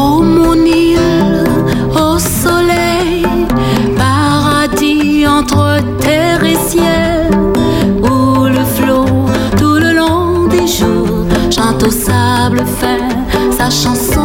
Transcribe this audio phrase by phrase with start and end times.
[0.00, 1.44] Oh mon île,
[1.92, 3.26] au soleil,
[3.96, 7.30] paradis entre terre et ciel,
[8.00, 9.06] où le flot
[9.56, 13.08] tout le long des jours chante au sable fin
[13.50, 14.17] sa chanson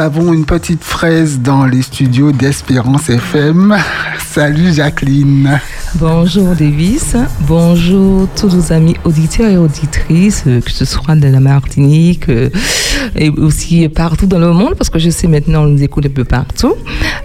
[0.00, 3.76] avons une petite fraise dans les studios d'Espérance FM.
[4.18, 5.60] Salut Jacqueline.
[5.96, 7.16] Bonjour Davis,
[7.48, 12.48] bonjour tous nos amis auditeurs et auditrices, euh, que ce soit de la Martinique euh,
[13.16, 16.10] et aussi partout dans le monde, parce que je sais maintenant on nous écoute un
[16.10, 16.74] peu partout.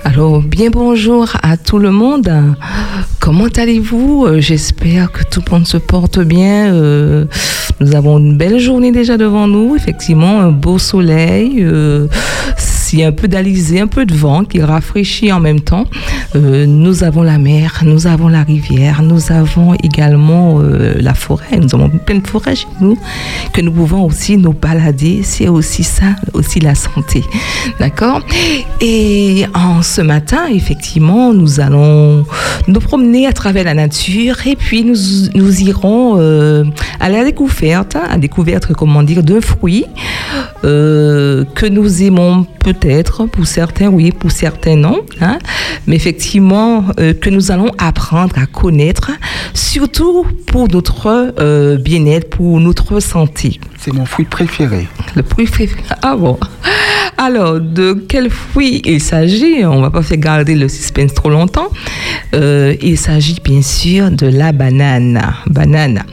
[0.04, 2.30] Alors bien bonjour à tout le monde.
[3.20, 4.26] Comment allez-vous?
[4.26, 6.72] Euh, J'espère que tout le monde se porte bien.
[7.80, 11.66] Nous avons une belle journée déjà devant nous, effectivement, un beau soleil.
[12.96, 15.84] S'il y a un peu d'alizé, un peu de vent qui rafraîchit en même temps.
[16.38, 21.58] Euh, nous avons la mer, nous avons la rivière, nous avons également euh, la forêt.
[21.60, 22.98] Nous avons plein de forêts chez nous
[23.52, 25.24] que nous pouvons aussi nous balader.
[25.24, 27.26] C'est aussi ça, aussi la santé.
[27.82, 28.22] D'accord?
[28.80, 32.26] Et en ce matin, effectivement, nous allons
[32.70, 36.64] nous promener à travers la nature et puis nous, irons euh,
[37.02, 39.86] à la découverte, à la découverte, comment dire, d'un fruit
[40.64, 42.85] euh, que nous aimons peut-être,
[43.32, 45.40] pour certains oui, pour certains non, hein,
[45.88, 49.12] mais effectivement euh, que nous allons apprendre à connaître,
[49.54, 53.60] surtout pour notre euh, bien-être, pour notre santé.
[53.80, 54.88] C'est mon fruit préféré.
[55.16, 55.82] Le fruit préféré.
[56.04, 56.38] Ah bon.
[57.18, 59.66] Alors, de quel fruit il s'agit?
[59.66, 61.70] On va pas faire garder le suspense trop longtemps.
[62.34, 65.22] Euh, il s'agit bien sûr de la banane.
[65.48, 66.04] Banane.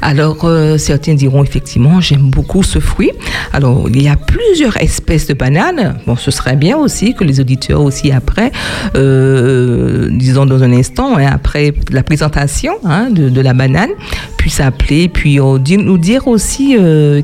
[0.00, 3.10] Alors, euh, certains diront effectivement, j'aime beaucoup ce fruit.
[3.52, 5.96] Alors, il y a plusieurs espèces de bananes.
[6.06, 8.52] Bon, ce serait bien aussi que les auditeurs aussi après,
[8.96, 13.90] euh, disons dans un instant, hein, après la présentation hein, de, la banane,
[14.36, 16.76] puissent appeler, puis euh, nous dire aussi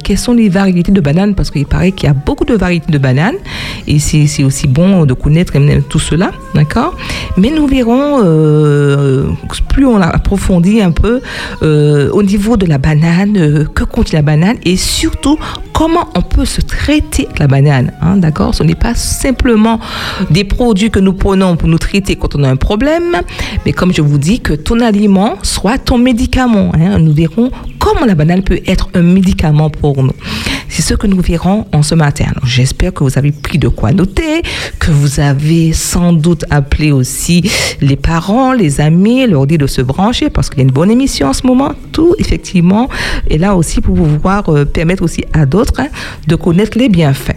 [0.02, 2.90] quelles sont les variétés de bananes, parce qu'il paraît qu'il y a beaucoup de variétés
[2.90, 3.36] de bananes,
[3.86, 6.96] et c'est aussi bon de connaître euh, tout cela, d'accord?
[7.36, 8.20] Mais nous verrons,
[9.68, 11.20] plus on approfondit un peu
[11.62, 15.38] au niveau de la banane, euh, que contient la banane, et surtout
[15.74, 18.54] comment on peut se traiter la banane, hein, d'accord?
[18.54, 19.78] Ce n'est pas simplement
[20.30, 23.16] des produits que nous prenons pour nous traiter quand on a un problème,
[23.66, 26.70] mais comme je vous dis, que ton aliment soit ton médicament.
[26.74, 26.98] hein.
[26.98, 30.14] Nous verrons comment la banane peut être un médicament pour nous.
[30.68, 32.26] C'est ce que nous verrons en ce matin.
[32.44, 34.42] J'espère que vous avez pris de quoi noter,
[34.80, 37.48] que vous avez sans doute appelé aussi
[37.80, 40.90] les parents, les amis, leur dire de se brancher parce qu'il y a une bonne
[40.90, 41.72] émission en ce moment.
[41.92, 42.88] Tout, effectivement,
[43.30, 45.88] est là aussi pour pouvoir euh, permettre aussi à d'autres hein,
[46.26, 47.36] de connaître les bienfaits.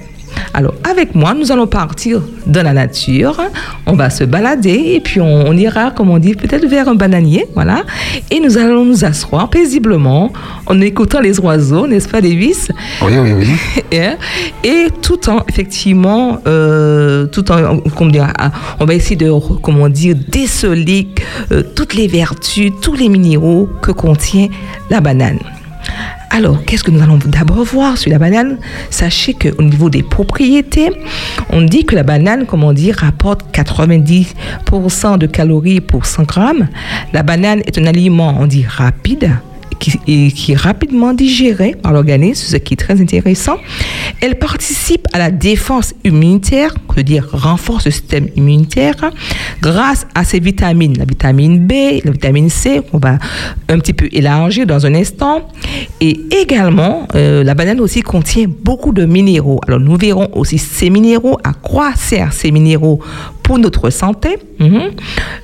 [0.53, 3.39] Alors, avec moi, nous allons partir dans la nature.
[3.85, 6.95] On va se balader et puis on, on ira, comme on dit, peut-être vers un
[6.95, 7.83] bananier, voilà.
[8.31, 10.33] Et nous allons nous asseoir paisiblement
[10.65, 12.69] en écoutant les oiseaux, n'est-ce pas, Davis?
[13.03, 13.47] Oui, oui, oui.
[13.91, 19.89] et, et tout en effectivement euh, tout en dire, ah, on va essayer de comment
[19.89, 21.09] dire déceler
[21.51, 24.47] euh, toutes les vertus tous les minéraux que contient
[24.89, 25.39] la banane
[26.37, 28.59] alors, qu'est-ce que nous allons d'abord voir sur la banane?
[28.91, 30.91] Sachez qu'au niveau des propriétés,
[31.49, 36.67] on dit que la banane, comment dire, rapporte 90% de calories pour 100 grammes.
[37.11, 39.31] La banane est un aliment, on dit, rapide,
[39.79, 43.57] qui, est rapidement digérée par l'organisme, ce qui est très intéressant.
[44.21, 48.95] Elle participe à la défense immunitaire, que dire renforce le système immunitaire,
[49.61, 53.17] grâce à ses vitamines, la vitamine B, la vitamine C, qu'on va
[53.69, 55.47] un petit peu élargir dans un instant.
[56.01, 59.59] Et également, euh, la banane aussi contient beaucoup de minéraux.
[59.67, 62.99] Alors nous verrons aussi ces minéraux, à quoi servent ces minéraux
[63.47, 64.37] pour notre santé.
[64.59, 64.91] Mhm.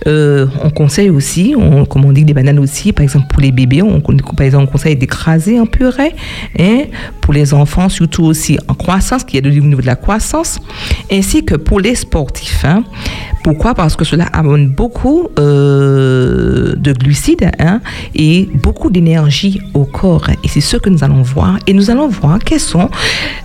[0.07, 3.53] Euh, on conseille aussi, on, comme on dit, des bananes aussi, par exemple pour les
[3.53, 6.13] bébés, on, par exemple, on conseille d'écraser en purée.
[6.59, 6.81] Hein,
[7.21, 10.59] pour les enfants, surtout aussi en croissance, qu'il y a au niveau de la croissance,
[11.09, 12.65] ainsi que pour les sportifs.
[12.65, 12.83] hein.
[13.43, 13.73] Pourquoi?
[13.73, 17.79] Parce que cela amène beaucoup euh, de glucides hein,
[18.15, 20.27] et beaucoup d'énergie au corps.
[20.43, 21.59] Et c'est ce que nous allons voir.
[21.67, 22.89] Et nous allons voir quels sont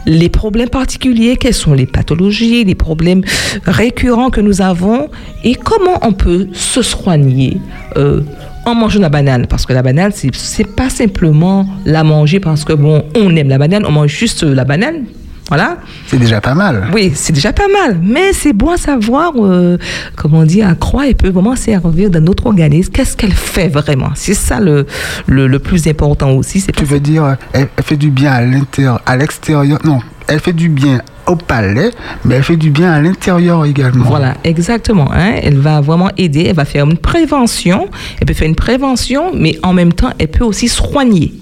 [0.06, 3.22] les problèmes particuliers, quelles sont les pathologies, les problèmes
[3.64, 5.08] récurrents que nous avons
[5.44, 7.60] et comment on peut se soigner.
[7.96, 8.22] euh,
[8.66, 12.64] en mangeant la banane, parce que la banane, c'est c'est pas simplement la manger parce
[12.64, 15.04] que bon, on aime la banane, on mange juste la banane.
[15.48, 15.78] Voilà.
[16.06, 16.88] C'est déjà pas mal.
[16.92, 19.78] Oui, c'est déjà pas mal, mais c'est bon à savoir, euh,
[20.16, 22.92] comment dire, à croix, elle peut vraiment servir dans notre organisme.
[22.92, 24.10] Qu'est-ce qu'elle fait vraiment?
[24.14, 24.84] C'est ça le,
[25.26, 26.60] le, le plus important aussi.
[26.60, 29.78] C'est Tu veux dire, elle, elle fait du bien à l'intérieur, à l'extérieur?
[29.84, 31.90] Non, elle fait du bien au palais,
[32.24, 34.04] mais elle fait du bien à l'intérieur également.
[34.04, 35.10] Voilà, exactement.
[35.12, 35.34] hein.
[35.42, 37.88] Elle va vraiment aider, elle va faire une prévention.
[38.20, 41.32] Elle peut faire une prévention, mais en même temps, elle peut aussi soigner.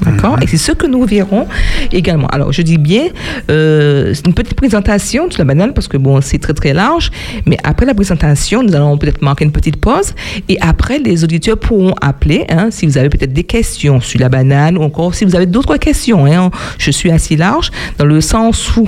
[0.00, 1.46] D'accord Et c'est ce que nous verrons
[1.92, 2.26] également.
[2.28, 3.04] Alors, je dis bien,
[3.50, 7.10] euh, c'est une petite présentation de la banane parce que bon, c'est très très large.
[7.46, 10.14] Mais après la présentation, nous allons peut-être marquer une petite pause.
[10.48, 14.28] Et après, les auditeurs pourront appeler hein, si vous avez peut-être des questions sur la
[14.28, 16.26] banane ou encore si vous avez d'autres questions.
[16.26, 16.50] hein.
[16.78, 18.86] Je suis assez large dans le sens où,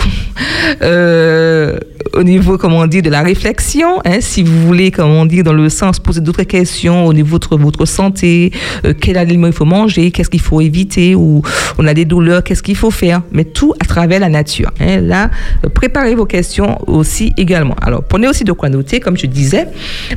[0.82, 1.79] euh,
[2.14, 5.69] au niveau, comment dire, de la réflexion, hein, si vous voulez, comment dire, dans le
[5.69, 8.52] sens poser d'autres questions au niveau de votre, votre santé,
[8.85, 11.43] euh, quel aliment il faut manger, qu'est-ce qu'il faut éviter, ou
[11.79, 14.71] on a des douleurs, qu'est-ce qu'il faut faire, mais tout à travers la nature.
[14.81, 15.01] hein.
[15.01, 15.31] Là,
[15.75, 17.77] préparez vos questions aussi également.
[17.83, 19.67] Alors, prenez aussi de quoi noter, comme je disais,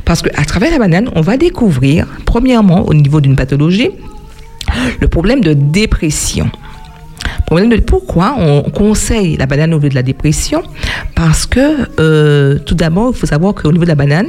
[0.04, 3.90] parce qu'à travers la banane, on va découvrir, premièrement, au niveau d'une pathologie,
[5.00, 6.50] le problème de dépression.
[7.86, 10.62] Pourquoi on conseille la banane au lieu de la dépression?
[11.16, 11.60] Parce que
[11.98, 14.28] euh, tout d'abord, il faut savoir qu'au niveau de la banane,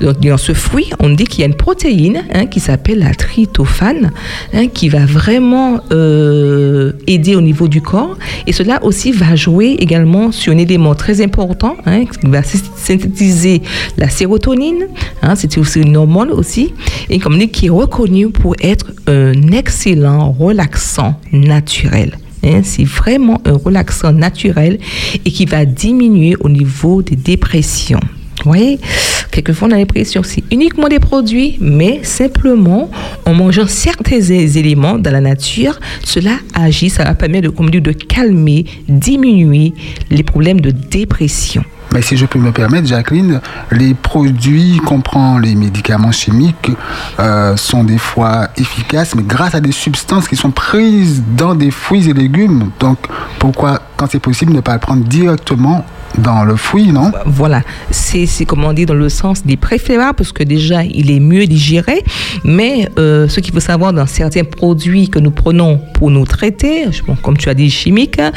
[0.00, 4.12] dans ce fruit, on dit qu'il y a une protéine hein, qui s'appelle la tryptophane,
[4.54, 8.16] hein, qui va vraiment euh, aider au niveau du corps.
[8.46, 12.62] Et cela aussi va jouer également sur un élément très important, hein, qui va sy-
[12.76, 13.62] synthétiser
[13.98, 14.86] la sérotonine.
[15.22, 16.72] Hein, c'est aussi une hormone aussi,
[17.10, 22.16] et comme dit, qui est reconnue pour être un excellent relaxant naturel.
[22.44, 24.78] Hein, c'est vraiment un relaxant naturel
[25.24, 28.00] et qui va diminuer au niveau des dépressions.
[28.44, 28.78] Vous voyez,
[29.30, 32.90] quelquefois on a l'impression que c'est uniquement des produits, mais simplement
[33.24, 39.72] en mangeant certains éléments dans la nature, cela agit, ça va de calmer, diminuer
[40.10, 41.64] les problèmes de dépression.
[41.94, 46.72] Mais si je peux me permettre, Jacqueline, les produits qu'on prend, les médicaments chimiques,
[47.20, 51.70] euh, sont des fois efficaces, mais grâce à des substances qui sont prises dans des
[51.70, 52.70] fruits et légumes.
[52.80, 52.98] Donc,
[53.38, 55.84] pourquoi, quand c'est possible, ne pas le prendre directement
[56.18, 57.12] dans le fruit, non?
[57.26, 61.20] Voilà, c'est c'est, comment dire dans le sens des préférables parce que déjà il est
[61.20, 62.04] mieux digéré,
[62.44, 66.84] mais euh, ce qu'il faut savoir dans certains produits que nous prenons pour nous traiter,
[67.22, 68.32] comme tu as dit chimiques, hein,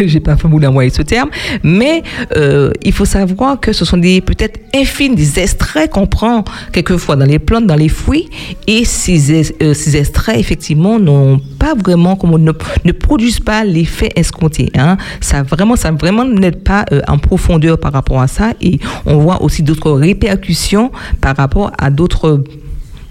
[0.00, 1.30] j'ai pas voulu envoyer ce terme,
[1.62, 2.02] mais
[2.36, 7.16] euh, il faut savoir que ce sont des peut-être infimes des extraits qu'on prend quelquefois
[7.16, 8.28] dans les plantes, dans les fruits,
[8.66, 12.52] et ces, es- euh, ces extraits effectivement n'ont pas vraiment, comme on ne,
[12.84, 14.70] ne produisent pas l'effet escompté.
[14.76, 14.96] Hein.
[15.20, 19.18] Ça vraiment, ça vraiment n'aide pas euh, en profondeur par rapport à ça, et on
[19.18, 20.90] voit aussi d'autres répercussions
[21.20, 22.42] par rapport à d'autres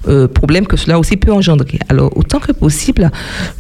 [0.08, 1.80] euh, problèmes que cela aussi peut engendrer.
[1.90, 3.12] Alors, autant que possible,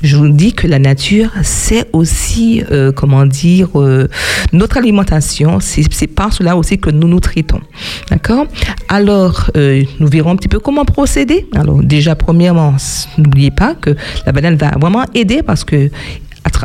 [0.02, 4.08] je vous dis que la nature, c'est aussi, euh, comment dire, euh,
[4.54, 7.62] notre alimentation, c'est par cela aussi que nous nous traitons.
[8.10, 8.48] D'accord?
[8.90, 11.48] Alors, euh, nous verrons un petit peu comment procéder.
[11.56, 12.76] Alors, déjà, premièrement,
[13.18, 13.96] n'oubliez pas que
[14.26, 15.90] la banane va vraiment aider parce que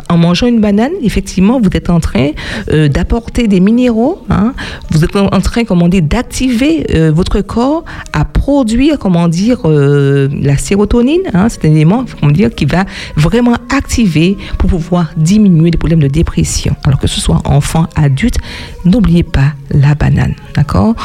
[0.09, 2.29] en mangeant une banane, effectivement, vous êtes en train
[2.71, 4.21] euh, d'apporter des minéraux.
[4.29, 4.53] hein.
[4.91, 10.27] Vous êtes en train, comment dire, d'activer euh, votre corps à produire, comment dire, euh,
[10.41, 11.21] la sérotonine.
[11.33, 11.47] hein.
[11.49, 12.85] C'est un élément, comment dire, qui va
[13.15, 16.75] vraiment activer pour pouvoir diminuer les problèmes de dépression.
[16.83, 18.37] Alors que ce soit enfant, adulte,
[18.85, 20.95] n'oubliez pas la banane, d'accord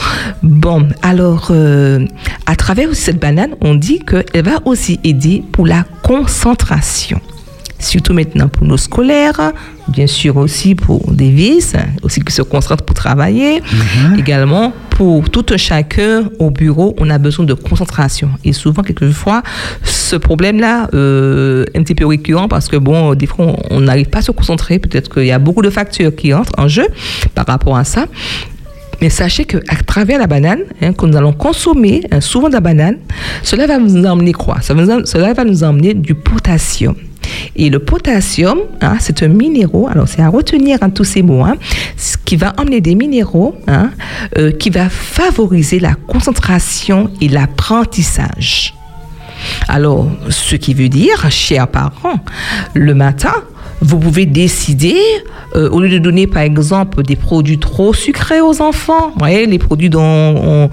[0.43, 1.53] Bon, alors,
[2.47, 7.21] à travers cette banane, on dit qu'elle va aussi aider pour la concentration
[7.79, 9.53] surtout maintenant pour nos scolaires,
[9.89, 13.63] bien sûr aussi pour des vis, aussi qui se concentrent pour travailler,
[14.19, 18.31] également pour tout un chacun au bureau, on a besoin de concentration.
[18.45, 19.43] Et souvent, quelquefois,
[19.83, 24.07] ce problème-là euh, est un petit peu récurrent parce que, bon, des fois, on- n'arrive
[24.07, 24.79] pas à se concentrer.
[24.79, 26.87] Peut-être qu'il y a beaucoup de facteurs qui entrent en jeu
[27.35, 28.07] par rapport à ça.
[29.03, 32.61] Mais sachez qu'à travers la banane, hein, que nous allons consommer hein, souvent de la
[32.61, 32.97] banane,
[33.43, 34.63] cela va nous emmener quoi?
[34.63, 36.95] Ça va nous em- Cela va nous emmener du potassium.
[37.57, 41.43] Et le potassium, hein, c'est un minéraux, alors c'est à retenir en tous ces mots,
[41.43, 41.57] hein,
[41.97, 43.91] ce qui va emmener des minéraux hein,
[44.39, 48.75] euh, qui va favoriser la concentration et l'apprentissage.
[49.69, 52.21] Alors, ce qui veut dire, chers parents,
[52.75, 53.35] le matin,
[53.81, 54.97] vous pouvez décider,
[55.55, 59.47] euh, au lieu de donner par exemple des produits trop sucrés aux enfants, vous voyez,
[59.47, 60.71] les produits dont on-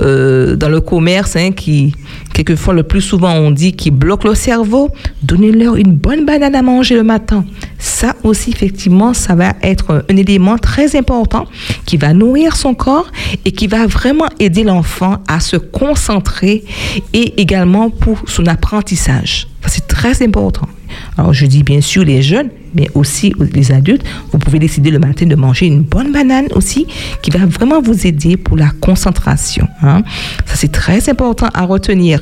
[0.00, 1.94] euh, dans le commerce, hein, qui
[2.34, 4.90] quelquefois le plus souvent on dit qui bloquent le cerveau,
[5.22, 7.44] donnez-leur une bonne banane à manger le matin.
[7.78, 11.46] Ça aussi, effectivement, ça va être un élément très important
[11.84, 13.10] qui va nourrir son corps
[13.44, 16.64] et qui va vraiment aider l'enfant à se concentrer
[17.12, 19.46] et également pour son apprentissage.
[19.66, 20.68] C'est très important.
[21.16, 24.98] Alors, je dis bien sûr les jeunes, mais aussi les adultes, vous pouvez décider le
[24.98, 26.86] matin de manger une bonne banane aussi,
[27.22, 29.68] qui va vraiment vous aider pour la concentration.
[29.82, 30.02] hein.
[30.44, 32.20] Ça, c'est très important à retenir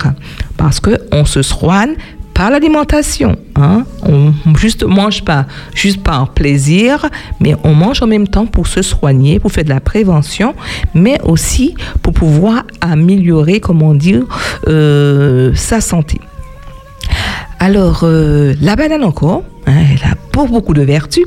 [0.57, 1.95] parce que on se soigne
[2.35, 3.37] par l'alimentation.
[3.55, 3.85] Hein?
[4.03, 7.09] On juste mange pas juste par plaisir,
[7.41, 10.55] mais on mange en même temps pour se soigner, pour faire de la prévention,
[10.95, 14.25] mais aussi pour pouvoir améliorer, comment dire,
[14.67, 16.21] euh, sa santé.
[17.59, 21.25] Alors, euh, la banane encore, hein, elle a beaucoup de vertus.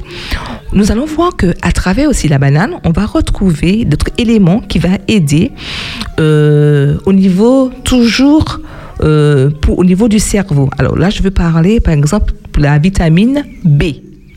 [0.73, 4.79] Nous allons voir que à travers aussi la banane, on va retrouver d'autres éléments qui
[4.79, 5.51] va aider
[6.19, 8.59] euh, au niveau toujours
[9.03, 10.69] euh, au niveau du cerveau.
[10.77, 13.83] Alors là, je veux parler par exemple de la vitamine B.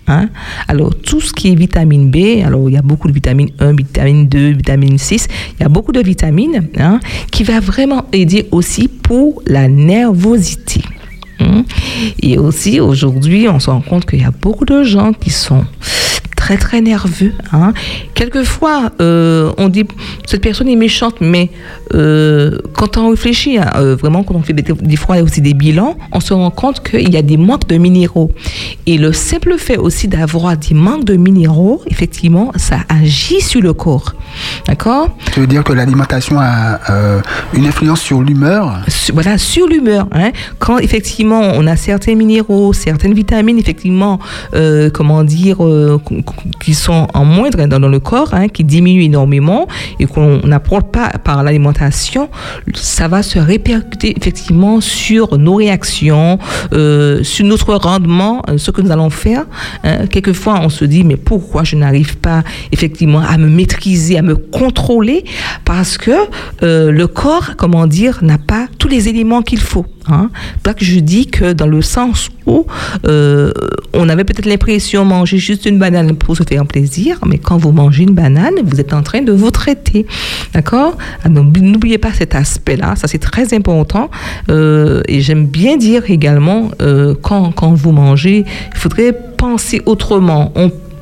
[0.07, 0.29] hein.
[0.69, 3.73] Alors, tout ce qui est vitamine B, alors il y a beaucoup de vitamine 1,
[3.73, 5.29] vitamine 2, vitamine 6,
[5.59, 7.01] il y a beaucoup de vitamines hein,
[7.33, 10.83] qui va vraiment aider aussi pour la nervosité.
[11.41, 11.65] Hein?
[12.23, 15.65] Et aussi, aujourd'hui, on se rend compte qu'il y a beaucoup de gens qui sont
[16.57, 17.33] très, très nerveux.
[17.53, 17.73] Hein.
[18.15, 19.85] Quelquefois, euh, on dit,
[20.27, 21.51] cette personne est méchante, mais
[21.95, 25.55] euh, quand on réfléchit, hein, euh, vraiment, quand on fait des, des fois aussi des
[25.55, 28.31] bilans, on se rend compte qu'il y a des manques de minéraux.
[28.87, 33.73] Et le simple fait aussi d'avoir des manques de minéraux, effectivement, ça agit sur le
[33.73, 34.15] corps.
[34.67, 35.09] D'accord?
[35.33, 36.79] Tu veux dire que l'alimentation a
[37.53, 38.81] une influence sur l'humeur?
[39.13, 40.07] Voilà, sur l'humeur.
[40.13, 40.31] Hein.
[40.59, 44.19] Quand effectivement on a certains minéraux, certaines vitamines, effectivement,
[44.93, 45.59] comment dire,
[46.61, 49.67] qui sont en moindre dans, le corps, hein, qui diminuent énormément
[49.99, 52.29] et qu'on n'apporte pas par l'alimentation,
[52.75, 56.39] ça va se répercuter effectivement sur nos réactions,
[56.73, 59.47] euh, sur notre rendement, euh, ce que nous allons faire.
[59.85, 60.07] hein.
[60.07, 62.43] Quelquefois, on se dit, mais pourquoi je n'arrive pas
[62.73, 65.25] effectivement à me maîtriser, à me contrôler?
[65.65, 66.13] Parce que
[66.63, 69.87] euh, le corps, comment dire, n'a pas tous les éléments qu'il faut.
[70.09, 70.31] Hein?
[70.65, 72.67] Ça que je dis que dans le sens où
[73.07, 73.53] euh,
[73.93, 77.59] on avait peut-être l'impression de manger juste une banane pour se faire plaisir, mais quand
[77.59, 80.07] vous mangez une banane, vous êtes en train de vous traiter.
[80.55, 80.97] D'accord?
[81.25, 84.11] Ah, N'oubliez pas cet aspect-là, ça c'est très important.
[84.51, 90.53] Euh, et j'aime bien dire également, euh, quand, quand vous mangez, il faudrait penser autrement.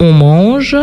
[0.01, 0.77] On mange,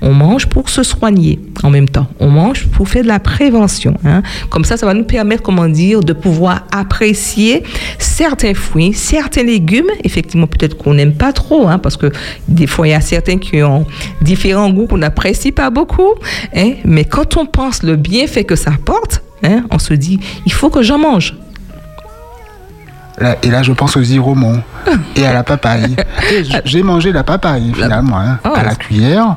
[0.00, 2.06] on mange pour se soigner en même temps.
[2.20, 3.94] On mange pour faire de la prévention.
[4.04, 4.22] hein.
[4.48, 7.62] Comme ça, ça va nous permettre, comment dire, de pouvoir apprécier
[7.98, 9.90] certains fruits, certains légumes.
[10.04, 12.10] Effectivement, peut-être qu'on n'aime pas trop, hein, parce que
[12.48, 13.86] des fois, il y a certains qui ont
[14.22, 16.14] différents goûts qu'on n'apprécie pas beaucoup.
[16.54, 16.72] hein.
[16.84, 19.22] Mais quand on pense le bienfait que ça apporte,
[19.70, 21.34] on se dit, il faut que j'en mange.
[23.42, 24.62] Et là, je pense aux iromons
[25.14, 25.94] et à la papaye.
[26.64, 28.52] J'ai mangé la papaye, finalement, hein, Oh.
[28.56, 29.36] à la cuillère.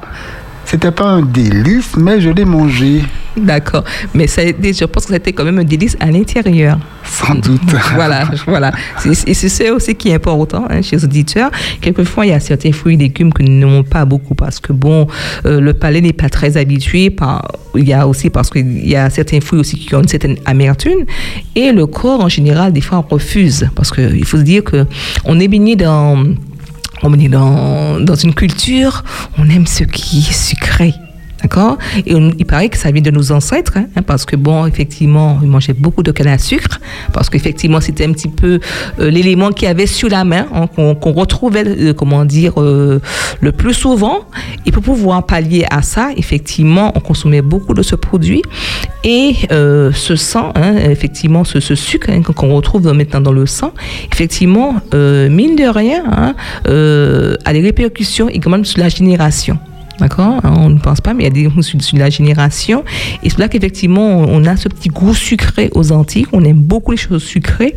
[0.66, 3.04] C'était pas un délice, mais je l'ai mangé,
[3.36, 3.84] D'accord.
[4.14, 6.78] Mais ça je pense que c'était quand même un délice à l'intérieur.
[7.04, 7.62] sans doute.
[7.96, 8.72] voilà, voilà.
[9.06, 11.50] Et c'est ça aussi qui est important hein, chez les auditeurs.
[11.82, 14.72] Quelquefois, il y a certains fruits et légumes que nous n'aimons pas beaucoup parce que,
[14.72, 15.08] bon,
[15.46, 17.10] euh, le palais n'est pas très habitué.
[17.10, 20.08] Par, il y a aussi parce qu'il y a certains fruits aussi qui ont une
[20.08, 21.06] certaine amertume.
[21.56, 23.68] Et le corps, en général, des fois, refuse.
[23.76, 24.86] Parce qu'il faut se dire que
[25.26, 26.24] on est baigné dans,
[27.04, 29.04] on est dans, dans une culture,
[29.38, 30.96] on aime ce qui est sucré.
[31.44, 35.50] D'accord il paraît que ça vient de nos ancêtres, hein, parce que, bon, effectivement, ils
[35.50, 36.80] mangeaient beaucoup de canne à sucre,
[37.12, 38.60] parce qu'effectivement, c'était un petit peu
[39.00, 43.00] euh, l'élément qu'il y avait sur la main, hein, qu'on retrouvait, euh, comment dire, euh,
[43.42, 44.20] le plus souvent.
[44.66, 48.42] Et pour pouvoir pallier à ça, effectivement, on consommait beaucoup de ce produit.
[49.04, 53.74] Et ce sang, hein, effectivement, ce, ce sucre hein, qu'on retrouve maintenant dans le sang,
[54.12, 56.36] effectivement, mine de rien, hein,
[56.66, 59.60] a des répercussions également sur la génération.
[60.04, 60.42] D'accord?
[60.44, 62.84] Hein, On ne pense pas, mais il y a des sur, sur la génération.
[63.24, 66.26] Et c'est là qu'effectivement, on a ce petit goût sucré aux Antilles.
[66.34, 67.74] On aime beaucoup les choses sucrées,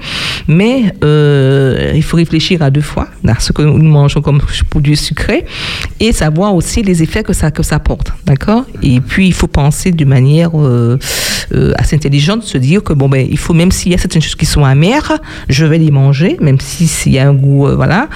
[0.48, 4.40] mais euh, il faut réfléchir à deux fois à ce que nous mangeons comme
[4.70, 5.44] produits sucrés
[6.00, 8.12] et savoir aussi les effets que ça, que ça porte.
[8.24, 8.64] D'accord?
[8.82, 10.98] Et puis, il faut penser d'une manière euh,
[11.54, 14.22] euh, assez intelligente, se dire que, bon, ben, il faut, même s'il y a certaines
[14.22, 15.12] choses qui sont amères,
[15.48, 18.08] je vais les manger, même si- s'il y a un goût voilà,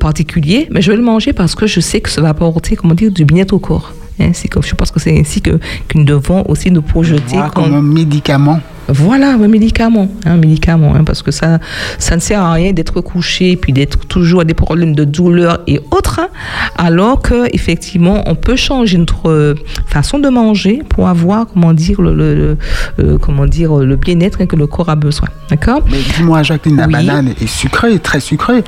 [0.00, 2.94] particulier, mais je vais le manger parce que je sais que ça va apporter, comment
[2.94, 3.92] dire, du bien-être au corps.
[4.18, 7.36] Hein, comme, je pense que c'est ainsi que, que nous devons aussi nous projeter.
[7.54, 8.60] Comme un médicament.
[8.88, 11.58] Voilà, un médicament, un médicament, hein, parce que ça,
[11.98, 15.04] ça ne sert à rien d'être couché et puis d'être toujours à des problèmes de
[15.04, 16.28] douleur et autres, hein,
[16.76, 19.54] alors que effectivement, on peut changer notre euh,
[19.86, 22.56] façon de manger pour avoir, comment dire, le, le- le,
[23.00, 25.80] euh, comment dire, le bien-être que le corps a besoin, d'accord?
[25.90, 26.92] Mais dis-moi, Jacqueline, la Oui.
[26.92, 28.62] banane est sucrée, très sucrée.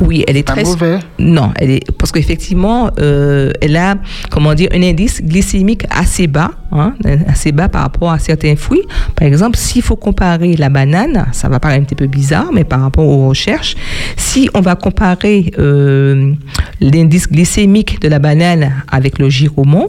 [0.00, 0.98] Oui, elle est Pas très mauvais.
[1.18, 3.96] Non, elle est parce qu'effectivement, euh, elle a
[4.30, 6.94] comment dire un indice glycémique assez bas, hein,
[7.28, 8.82] assez bas par rapport à certains fruits.
[9.16, 12.64] Par exemple, s'il faut comparer la banane, ça va paraître un petit peu bizarre, mais
[12.64, 13.76] par rapport aux recherches,
[14.16, 16.32] si on va comparer euh,
[16.80, 19.88] l'indice glycémique de la banane avec le giromon,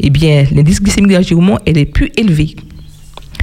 [0.00, 2.56] eh bien, l'indice glycémique de la giromon, est plus élevée.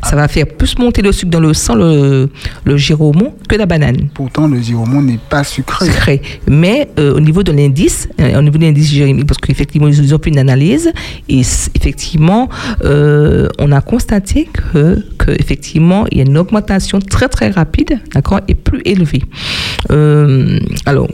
[0.04, 2.30] Ça va faire plus monter le sucre dans le sang, le,
[2.66, 2.78] le
[3.48, 5.86] que la banane Pourtant, le giromon n'est pas sucré.
[5.86, 6.22] sucré.
[6.48, 10.14] Mais euh, au niveau de l'indice, euh, au niveau de l'indice glycémique, parce qu'effectivement, ils
[10.14, 10.92] ont fait une analyse
[11.30, 11.42] et
[11.76, 12.50] effectivement,
[12.84, 18.00] euh, on a constaté que, que effectivement, il y a une augmentation très très rapide,
[18.14, 19.24] d'accord, et plus élevée.
[19.92, 21.08] Euh, alors.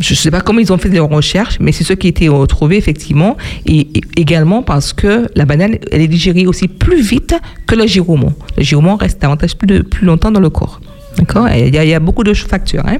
[0.00, 2.10] Je ne sais pas comment ils ont fait leurs recherches, mais c'est ce qui a
[2.10, 3.36] été retrouvé effectivement,
[3.66, 7.34] et, également parce que la banane, elle est digérée aussi plus vite
[7.66, 8.32] que le giromon.
[8.56, 10.80] Le giromon reste davantage plus, longtemps dans le corps.
[11.16, 11.48] D'accord?
[11.48, 12.86] Il y, a, beaucoup de facteurs.
[12.86, 12.98] hein.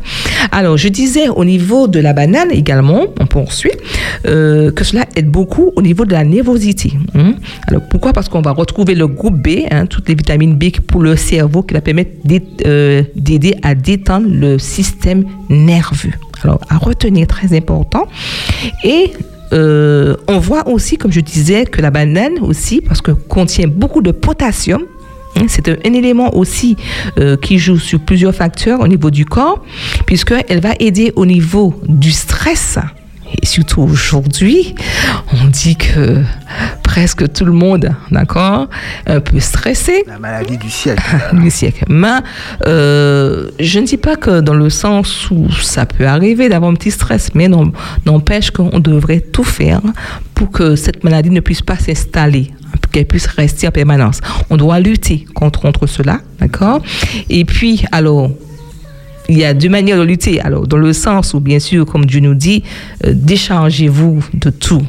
[0.51, 3.71] Alors, je disais au niveau de la banane également, on poursuit,
[4.27, 6.95] euh, que cela aide beaucoup au niveau de la nervosité.
[7.15, 7.35] hein.
[7.69, 8.13] Alors, pourquoi?
[8.13, 11.63] Parce qu'on va retrouver le groupe B, hein, toutes les vitamines B pour le cerveau
[11.63, 12.11] qui va permettre
[12.67, 16.11] euh, d'aider à détendre le système nerveux.
[16.45, 18.07] Alors, à retenir, très important.
[18.85, 19.13] Et
[19.53, 24.03] euh, on voit aussi, comme je disais, que la banane aussi, parce que contient beaucoup
[24.03, 24.83] de potassium,
[25.37, 26.77] hein, c'est un, élément aussi
[27.19, 29.65] euh, qui joue sur plusieurs facteurs au niveau du corps,
[30.07, 32.79] puisqu'elle va aider au niveau du stress.
[33.41, 34.75] Et surtout aujourd'hui,
[35.33, 36.23] on dit que
[36.83, 38.69] presque tout le monde, d'accord,
[39.07, 41.03] un peu stressé, La maladie du siècle.
[41.33, 41.85] du siècle.
[41.89, 42.21] Mais
[42.67, 46.75] euh, je ne dis pas que dans le sens où ça peut arriver d'avoir un
[46.75, 47.49] petit stress, mais
[48.07, 49.81] n'empêche qu'on devrait tout faire
[50.35, 52.53] pour que cette maladie ne puisse pas s'installer
[52.93, 54.21] qu'elle puisse rester en permanence.
[54.51, 56.83] On doit lutter contre, contre cela, d'accord?
[57.29, 58.31] Et puis, alors,
[59.29, 60.41] il y a deux manières de lutter.
[60.41, 62.63] Alors, dans le sens où, bien sûr, comme Dieu nous dit,
[63.07, 64.83] euh, déchargez-vous de tout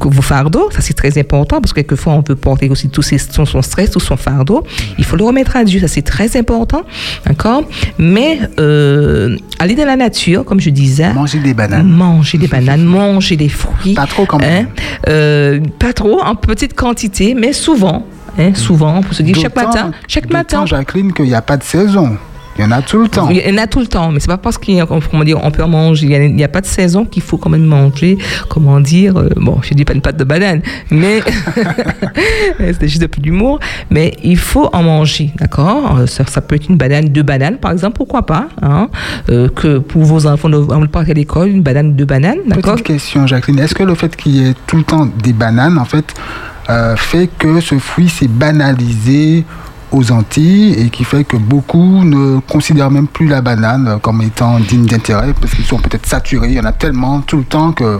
[0.00, 3.16] vos fardeaux, ça c'est très important parce que quelquefois on peut porter aussi tout ses-
[3.16, 4.62] son, son stress, tout son fardeau.
[4.98, 6.82] Il faut le remettre à Dieu, ça c'est très important,
[7.24, 7.62] d'accord?
[7.98, 11.88] Mais euh, aller dans la nature, comme je disais, Manger des bananes.
[11.88, 13.94] manger des bananes, manger des fruits.
[13.94, 14.66] Pas trop quand même.
[14.66, 18.04] hein, euh, pas trop, en petite quantité, mais souvent.
[18.38, 20.66] hein, souvent, pour se dire chaque matin, chaque matin.
[20.66, 22.18] Jacqueline, qu'il n'y a pas de saison.
[22.58, 23.28] Il y en a tout le temps.
[23.30, 25.24] Il y en a tout le temps, mais c'est pas parce qu'il y a, comment
[25.24, 26.06] dire, on peut en manger.
[26.06, 28.18] Il a- n'y a, pas de saison qu'il faut quand même manger.
[28.48, 30.60] Comment dire euh, Bon, je dis pas une pâte de banane,
[30.90, 31.20] mais
[32.58, 33.60] c'était juste un peu d'humour.
[33.90, 35.98] Mais il faut en manger, d'accord?
[36.00, 38.88] Euh, ça, ça peut être une banane, deux bananes, par exemple, pourquoi pas hein?
[39.30, 42.72] Euh, Que pour vos enfants, on ne pas à l'école, une banane, deux bananes, d'accord?
[42.74, 43.60] Petite question, Jacqueline.
[43.60, 46.12] Est-ce que le fait qu'il y ait tout le temps des bananes, en fait,
[46.70, 49.44] euh, fait que ce fruit s'est banalisé
[49.92, 54.58] aux Antilles et qui fait que beaucoup ne considèrent même plus la banane comme étant
[54.60, 56.48] digne d'intérêt parce qu'ils sont peut-être saturés.
[56.48, 57.98] Il y en a tellement tout le temps que,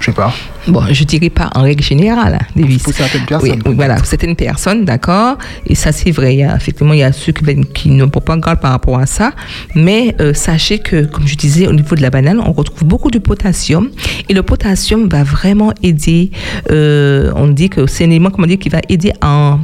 [0.00, 0.32] je sais pas.
[0.68, 2.82] Bon, je dirais pas en règle générale, hein, Davis.
[2.82, 3.76] Pour certaines personnes, Oui, oui, peut-être.
[3.76, 5.38] voilà, certaines personnes, d'accord.
[5.66, 6.34] Et ça, c'est vrai.
[6.34, 9.06] Il y a, effectivement, il y a ceux qui, qui ne garde par rapport à
[9.06, 9.32] ça.
[9.76, 13.12] Mais euh, sachez que, comme je disais, au niveau de la banane, on retrouve beaucoup
[13.12, 13.90] de potassium.
[14.28, 16.32] Et le potassium va vraiment aider.
[16.72, 19.58] euh, on dit que c'est un élément, comment dire, qui va aider à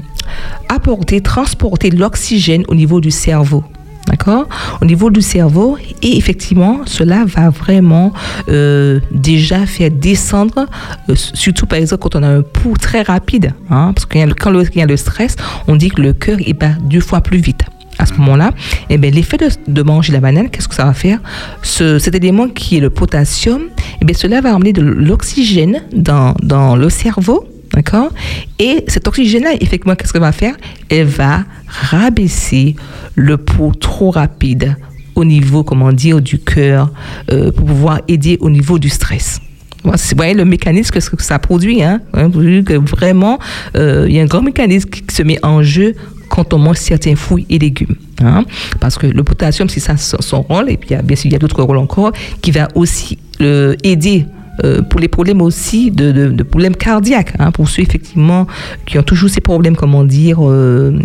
[0.69, 1.62] apporter, transporter
[1.97, 3.65] l'oxygène au niveau du cerveau.
[4.09, 4.49] D'accord?
[4.81, 5.77] Au niveau du cerveau.
[6.03, 8.13] Et effectivement, cela va vraiment
[8.49, 10.67] euh, déjà faire descendre,
[11.09, 13.53] euh, surtout par exemple quand on a un pouls très rapide.
[13.71, 15.37] hein, parce que quand il y a le stress,
[15.69, 17.63] on dit que le cœur il bat deux fois plus vite.
[17.99, 18.51] À ce moment-là,
[18.91, 19.37] eh bien, l'effet
[19.69, 21.21] de, manger la banane, qu'est-ce que ça va faire?
[21.63, 23.63] Ce- Cet élément qui est le potassium,
[24.01, 27.45] eh bien, cela va emmener de l'oxygène dans, dans le cerveau.
[27.75, 28.11] D'accord?
[28.59, 30.57] Et cet oxygène-là, effectivement, qu'est-ce qu'elle va faire?
[30.89, 32.77] Elle va rabaisser
[33.15, 34.77] le pouls trop rapide
[35.15, 36.91] au niveau, comment dire, du cœur
[37.31, 39.41] euh, pour pouvoir aider au niveau du stress.
[39.85, 41.83] Vous voyez le mécanisme que ça produit.
[41.83, 43.39] Hein, vraiment,
[43.77, 45.95] euh, il y a un grand mécanisme qui se met en jeu
[46.29, 47.97] quand on mange certains fruits et légumes.
[48.23, 48.45] hein?
[48.81, 50.71] parce que le potassium, c'est son, rôle.
[50.71, 54.27] Et puis, bien sûr, il y a d'autres rôles encore qui va aussi euh, aider
[54.65, 58.47] euh, pour les problèmes aussi de, problèmes cardiaques, hein, pour ceux effectivement
[58.87, 60.99] qui ont toujours ces problèmes, comment dire, euh,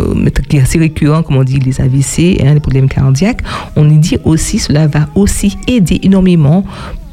[0.00, 3.42] euh, mais qui est assez récurrent, comment dire, les AVC, hein, les problèmes cardiaques,
[3.76, 6.64] on dit aussi, cela va aussi aider énormément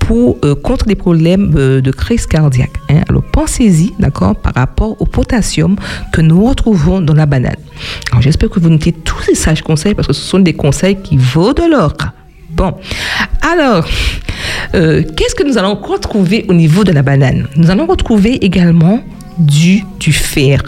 [0.05, 2.73] pour, euh, contre les problèmes euh, de crise cardiaque.
[2.89, 3.01] hein.
[3.09, 5.75] Alors pensez-y, d'accord, par rapport au potassium
[6.11, 7.55] que nous retrouvons dans la banane.
[8.11, 10.97] Alors j'espère que vous notez tous ces sages conseils parce que ce sont des conseils
[11.01, 11.93] qui vaut de l'or.
[12.55, 12.73] Bon,
[13.41, 13.85] alors,
[14.75, 17.47] euh, qu'est-ce que nous allons retrouver au niveau de la banane?
[17.57, 19.01] Nous allons retrouver également
[19.37, 20.61] du, fer.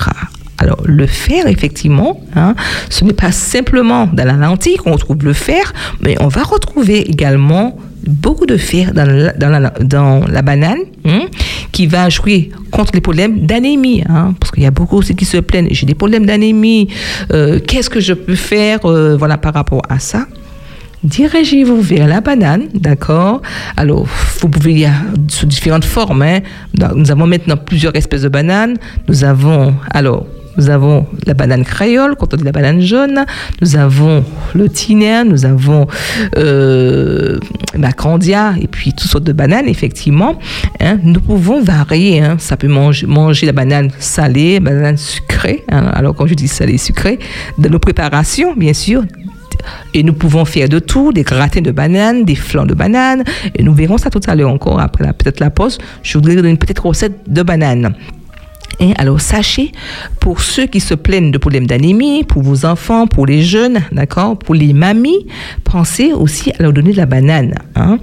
[0.58, 2.56] Alors, le fer, effectivement, hein,
[2.90, 5.72] ce n'est pas simplement dans la lentille qu'on retrouve le fer,
[6.02, 11.22] mais on va retrouver également beaucoup de fer dans la banane, hein,
[11.72, 14.04] qui va jouer contre les problèmes d'anémie.
[14.10, 15.70] hein, parce qu'il y a beaucoup aussi qui se plaignent.
[15.72, 16.90] J'ai des problèmes d'anémie.
[17.32, 20.26] euh, Qu'est-ce que je peux faire euh, voilà, par rapport à ça
[21.04, 23.42] Dirigez-vous vers la banane, d'accord?
[23.78, 24.08] Alors,
[24.42, 24.88] vous pouvez y
[25.30, 26.24] sous différentes formes.
[26.24, 26.40] hein.
[26.96, 28.78] Nous avons maintenant plusieurs espèces de bananes.
[29.08, 30.26] Nous avons, alors,
[30.58, 33.26] nous avons la banane créole, quand on dit la banane jaune.
[33.62, 35.86] Nous avons le tiner, nous avons
[36.36, 37.38] euh,
[37.78, 40.40] la candia, et puis toutes sortes de bananes, effectivement.
[40.80, 40.98] hein.
[41.04, 42.22] Nous pouvons varier.
[42.22, 42.38] hein.
[42.40, 45.64] Ça peut manger, la banane salée, la banane sucrée.
[45.70, 47.20] Alors, quand je dis salée, sucrée,
[47.60, 49.04] de nos préparations, bien sûr,
[49.94, 53.24] et nous pouvons faire de tout, des gratins de bananes, des flancs de bananes.
[53.56, 55.78] Et nous verrons ça tout à l'heure encore, après peut-être la pause.
[56.04, 57.96] Je voudrais donner une petite recette de bananes.
[58.80, 59.72] Et alors, sachez,
[60.20, 64.38] pour ceux qui se plaignent de problèmes d'anémie, pour vos enfants, pour les jeunes, d'accord,
[64.38, 65.26] pour les mamies,
[65.64, 67.56] pensez aussi à leur donner de la banane.
[67.76, 67.98] hein.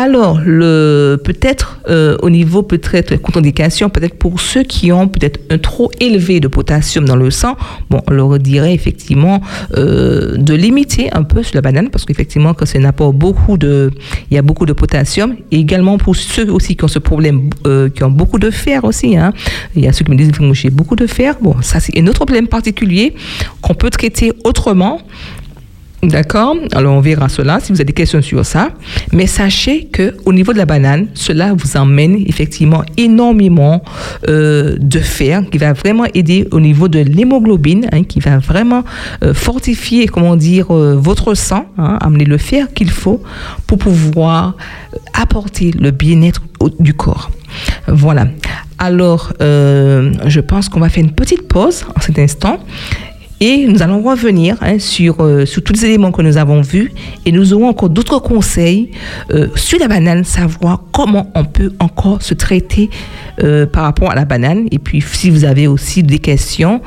[0.00, 5.90] Alors, peut-être euh, au niveau peut-être contre-indication, peut-être pour ceux qui ont peut-être un trop
[5.98, 7.56] élevé de potassium dans le sang,
[7.90, 9.40] bon, on leur dirait effectivement
[9.76, 13.58] euh, de limiter un peu sur la banane parce qu'effectivement, quand c'est un apport beaucoup
[13.58, 13.90] de,
[14.30, 15.34] il y a beaucoup de potassium.
[15.50, 18.84] Et également pour ceux aussi qui ont ce problème, euh, qui ont beaucoup de fer
[18.84, 19.16] aussi.
[19.16, 19.32] Hein.
[19.74, 21.34] Il y a ceux qui me disent que j'ai beaucoup de fer.
[21.42, 23.16] Bon, ça c'est un autre problème particulier
[23.62, 25.00] qu'on peut traiter autrement.
[26.02, 28.68] D'accord Alors on verra cela si vous avez des questions sur ça.
[29.12, 33.82] Mais sachez que au niveau de la banane, cela vous emmène effectivement énormément
[34.28, 38.84] euh, de fer qui va vraiment aider au niveau de l'hémoglobine, hein, qui va vraiment
[39.24, 43.20] euh, fortifier, comment dire, euh, votre sang, hein, amener le fer qu'il faut
[43.66, 44.56] pour pouvoir
[45.14, 46.42] apporter le bien-être
[46.78, 47.30] du corps.
[47.88, 48.28] Voilà.
[48.78, 52.60] Alors, je pense qu'on va faire une petite pause en cet instant.
[53.40, 56.90] Et nous allons revenir hein, sur, euh, sur tous les éléments que nous avons vus.
[57.24, 58.90] Et nous aurons encore d'autres conseils
[59.32, 62.90] euh, sur la banane, savoir comment on peut encore se traiter
[63.44, 64.66] euh, par rapport à la banane.
[64.72, 66.80] Et puis, si vous avez aussi des questions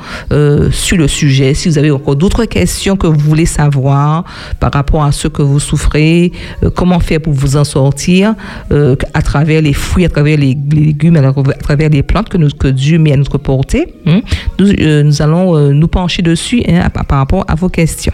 [0.70, 4.24] sur le sujet, si vous avez encore d'autres questions que vous voulez savoir
[4.60, 6.32] par rapport à ce que vous souffrez,
[6.74, 8.34] comment faire pour vous en sortir
[8.70, 13.12] à travers les fruits, à travers les, légumes, à travers- les plantes que, Dieu met
[13.12, 14.20] à notre portée, hein,
[14.58, 14.66] nous,
[15.04, 18.12] nous allons nous pencher dessus hein, par rapport à vos questions.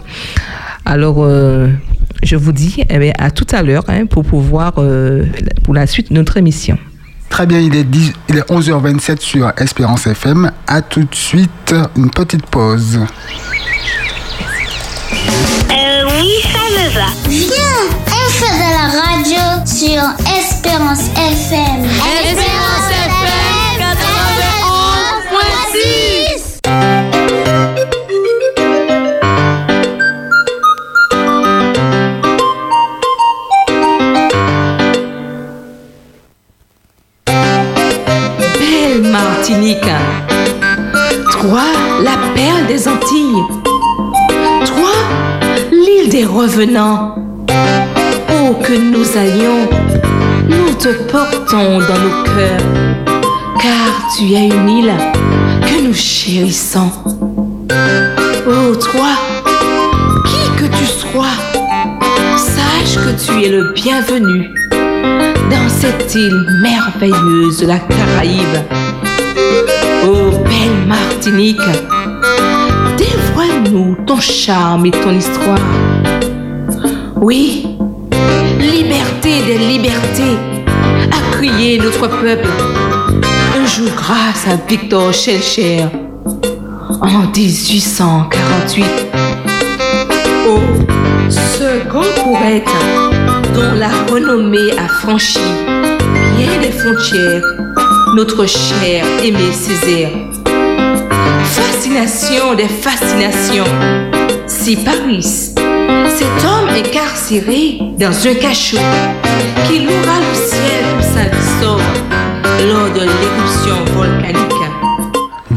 [0.85, 1.69] Alors, euh,
[2.23, 5.25] je vous dis eh bien, à tout à l'heure hein, pour pouvoir, euh,
[5.65, 6.79] pour la suite de notre émission.
[7.29, 10.51] Très bien, il est, 10 il est 11h27 sur Espérance FM.
[10.67, 13.01] À tout de suite, une petite pause.
[15.71, 17.07] Euh, oui, ça me va.
[17.29, 20.03] Viens, on fait de la radio sur
[20.39, 21.85] Espérance FM.
[22.25, 22.98] Espérance FM
[41.41, 41.61] Toi,
[42.03, 43.45] la perle des Antilles.
[44.67, 44.91] Toi,
[45.71, 47.15] l'île des revenants.
[48.31, 49.69] Où que nous allions,
[50.49, 52.61] nous te portons dans nos cœurs.
[53.61, 54.93] Car tu es une île
[55.63, 56.91] que nous chérissons.
[58.47, 59.13] Oh, toi,
[60.27, 61.37] qui que tu sois,
[62.37, 64.51] sache que tu es le bienvenu
[65.51, 68.88] dans cette île merveilleuse de la Caraïbe.
[70.05, 71.59] Oh belle Martinique,
[72.97, 75.59] dévoile-nous ton charme et ton histoire.
[77.21, 77.67] Oui,
[78.61, 80.37] liberté des libertés,
[81.11, 82.49] a crié notre peuple.
[83.57, 85.85] Un jour grâce à Victor Schellcher
[87.01, 88.85] en 1848.
[90.49, 90.61] Oh,
[91.29, 92.69] ce grand poète
[93.55, 95.41] dont la renommée a franchi
[96.37, 97.43] bien des frontières,
[98.19, 100.11] notre cher Aimé Césaire.
[101.45, 103.63] Fascination des fascinations,
[104.49, 108.77] si Paris, cet homme incarcéré dans un cachot
[109.69, 111.81] qui louera le ciel sa sauve
[112.67, 114.48] lors de l'éruption volcanique.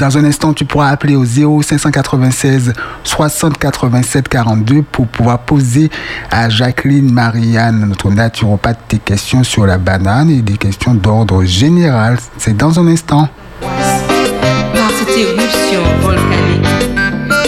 [0.01, 5.91] Dans un instant, tu pourras appeler au 0596 60 87 42 pour pouvoir poser
[6.31, 12.17] à Jacqueline Marianne, notre naturopathe, tes questions sur la banane et des questions d'ordre général.
[12.39, 13.29] C'est dans un instant.
[13.61, 16.65] par cette éruption volcanique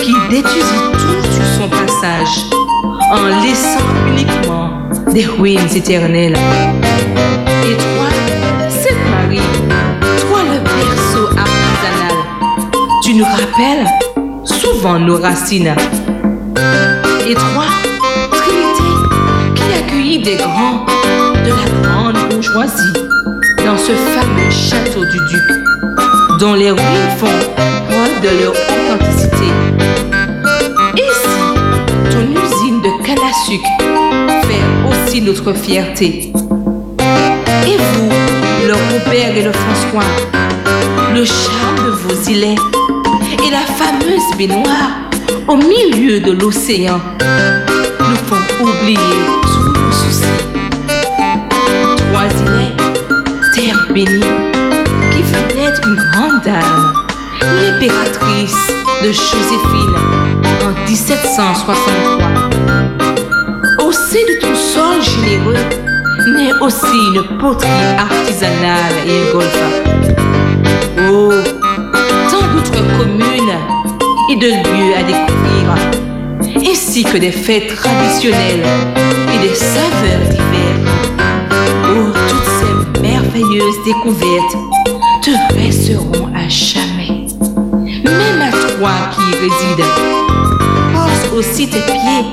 [0.03, 2.51] qui détruisit tout son passage
[3.13, 3.79] en laissant
[4.11, 4.69] uniquement
[5.11, 6.37] des ruines éternelles.
[13.13, 13.87] Tu nous rappelles
[14.43, 15.75] souvent nos racines.
[17.27, 17.65] Et toi,
[18.31, 18.89] Trinité,
[19.55, 20.85] qui accueillit des grands
[21.45, 22.93] de la grande bourgeoisie.
[23.65, 27.27] dans ce fameux château du duc, dont les ruines font
[27.87, 29.49] preuve de leur authenticité.
[30.95, 33.73] Si ton usine de canne à sucre
[34.47, 36.33] fait aussi notre fierté
[37.67, 38.09] Et vous,
[38.67, 40.09] le Robert et le François,
[41.13, 42.82] le charme de vos îlets et
[43.53, 44.93] la fameuse baignoire
[45.47, 46.99] au milieu de l'océan
[47.99, 48.97] nous font oublier
[49.43, 50.39] tous nos soucis.
[51.97, 52.29] Trois
[53.53, 54.33] terre bénie,
[55.11, 56.93] qui fut être une grande dame,
[57.41, 59.97] l'impératrice de Joséphine
[60.65, 62.27] en 1763.
[63.85, 65.63] Au sein de ton sol généreux,
[66.35, 69.63] naît aussi une poterie artisanale et un golfe.
[71.11, 71.52] Oh,
[72.53, 73.57] d'autres communes
[74.29, 78.63] et de lieux à découvrir, ainsi que des fêtes traditionnelles
[79.33, 80.43] et des saveurs diverses.
[81.85, 84.57] Oh, toutes ces merveilleuses découvertes
[85.21, 87.27] te resteront à jamais.
[88.03, 89.85] Même à toi qui y résides,
[90.93, 92.25] pose aussi tes pieds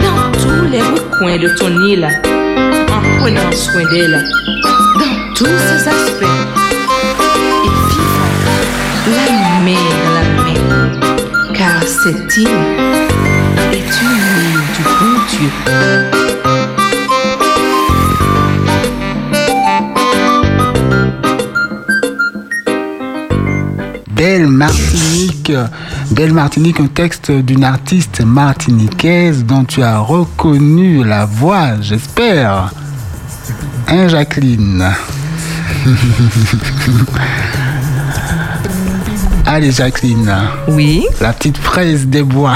[0.00, 2.08] dans tous les recoins de ton île,
[2.88, 4.24] en prenant soin d'elle
[4.98, 6.36] dans tous ses aspects.
[7.64, 8.34] Et vivons
[9.06, 9.39] la
[11.80, 12.48] car cette île
[13.72, 13.84] est
[14.76, 15.50] du bon Dieu.
[24.10, 25.52] Belle Martinique.
[26.10, 32.72] Belle Martinique, un texte d'une artiste martiniquaise dont tu as reconnu la voix, j'espère.
[33.88, 34.84] Hein, Jacqueline?
[39.52, 40.32] Allez, Jacqueline,
[40.68, 41.04] Oui.
[41.20, 42.54] la petite fraise des bois.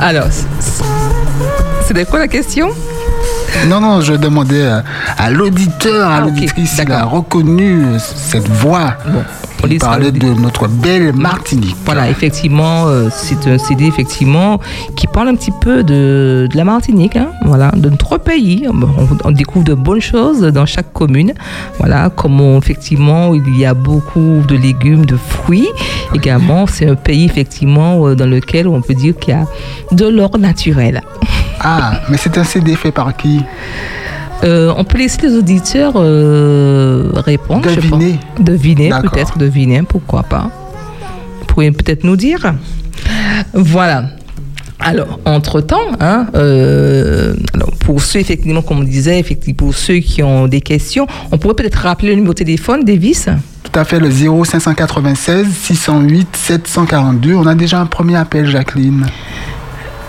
[0.00, 0.26] Alors,
[1.86, 2.70] c'était quoi la question?
[3.68, 4.80] Non, non, je demandais euh,
[5.16, 8.94] à l'auditeur, à Ah, l'auditrice s'il a reconnu cette voix.
[9.06, 9.22] Bon,
[9.66, 11.76] laissera parlait le- de notre belle Martinique.
[11.84, 14.58] Voilà, effectivement, euh, c'est un CD effectivement
[14.96, 18.66] qui parle un petit peu de, de la Martinique, hein, voilà, de notre pays.
[18.68, 21.32] On, on découvre de bonnes choses dans chaque commune.
[21.78, 25.68] Voilà, comment effectivement il y a beaucoup de légumes, de fruits.
[26.14, 29.46] Également, c'est un pays effectivement euh, dans lequel on peut dire qu'il y a
[29.92, 31.02] de l'or naturel.
[31.60, 33.40] Ah, mais c'est un CD fait par qui?
[34.42, 37.68] Euh, on peut laisser les auditeurs euh, répondre.
[37.68, 37.98] je pense.
[37.98, 38.18] Deviner.
[38.40, 40.50] Deviner, peut-être deviner, pourquoi pas.
[41.40, 42.54] Vous pourriez peut-être nous dire.
[43.52, 44.04] Voilà.
[44.80, 47.34] Alors, entre-temps, hein, euh,
[47.80, 51.54] pour ceux, effectivement, comme on disait, effectivement, pour ceux qui ont des questions, on pourrait
[51.54, 53.28] peut-être rappeler le numéro de téléphone, Davis?
[53.62, 57.34] Tout à fait, le 0596 608 742.
[57.34, 59.06] On a déjà un premier appel, Jacqueline.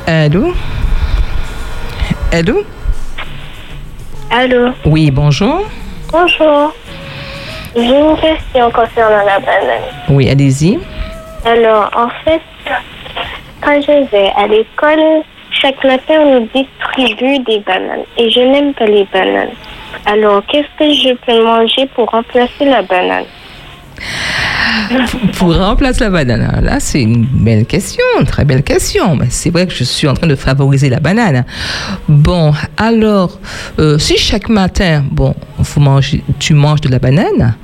[0.08, 0.52] Allô?
[2.32, 2.64] Allô?
[4.38, 5.62] Allô Oui, bonjour.
[6.12, 6.74] Bonjour.
[7.74, 9.88] J'ai une question concernant la banane.
[10.10, 10.78] Oui, allez-y.
[11.46, 12.42] Alors, en fait,
[13.62, 18.04] quand je vais à l'école, chaque matin, on nous distribue des bananes.
[18.18, 19.56] Et je n'aime pas les bananes.
[20.06, 23.24] Alors, qu'est-ce que je peux manger pour remplacer la banane?
[25.38, 29.16] Pour remplacer la banane, là c'est une belle question, une très belle question.
[29.16, 31.46] Mais c'est vrai que je suis en train de favoriser la banane.
[32.08, 33.40] Bon, alors,
[33.80, 35.36] euh, si chaque matin, bon,
[36.40, 37.56] tu manges de la banane,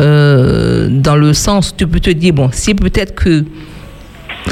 [0.00, 3.44] euh, dans le sens, tu peux te dire, bon, si peut-être que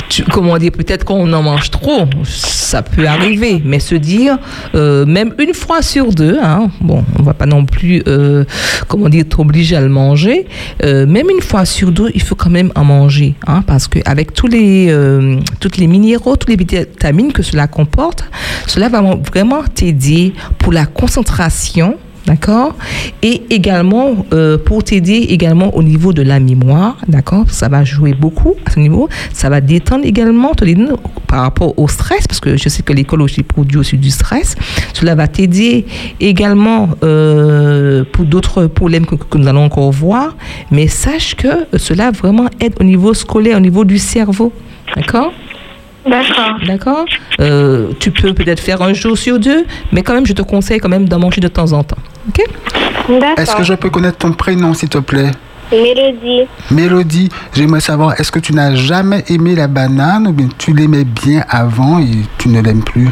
[0.08, 4.38] tu- comment dire, peut-être qu'on en mange trop, ça peut arriver, mais se dire,
[4.74, 8.44] euh, même une fois sur deux, hein, bon, on va pas non plus, euh,
[8.88, 10.46] comment dire, t'obliger à le manger,
[10.82, 13.98] euh, même une fois sur deux, il faut quand même en manger, hein, parce que
[14.04, 18.24] avec tous les, euh, toutes les minéraux, toutes les vitamines que cela comporte,
[18.66, 22.74] cela va vraiment t'aider pour la concentration, D'accord?
[23.22, 27.44] Et également, euh, pour t'aider également au niveau de la mémoire, d'accord?
[27.50, 29.10] Ça va jouer beaucoup à ce niveau.
[29.32, 30.64] Ça va détendre également te
[31.26, 34.56] par rapport au stress, parce que je sais que l'école aussi produit aussi du stress.
[34.94, 35.84] Cela va t'aider
[36.18, 40.34] également euh, pour d'autres problèmes que, que nous allons encore voir.
[40.70, 44.50] Mais sache que cela vraiment aide au niveau scolaire, au niveau du cerveau.
[44.96, 45.32] D'accord?
[46.08, 46.58] D'accord.
[46.66, 47.04] D'accord?
[47.40, 50.78] Euh, Tu peux peut-être faire un jour sur deux, mais quand même, je te conseille
[50.78, 51.96] quand même d'en manger de temps en temps.
[52.28, 52.44] OK
[53.08, 53.38] D'accord.
[53.38, 55.30] Est-ce que je peux connaître ton prénom, s'il te plaît?
[55.70, 56.42] Mélodie.
[56.70, 61.04] Mélodie, j'aimerais savoir, est-ce que tu n'as jamais aimé la banane ou bien tu l'aimais
[61.04, 62.08] bien avant et
[62.38, 63.08] tu ne l'aimes plus?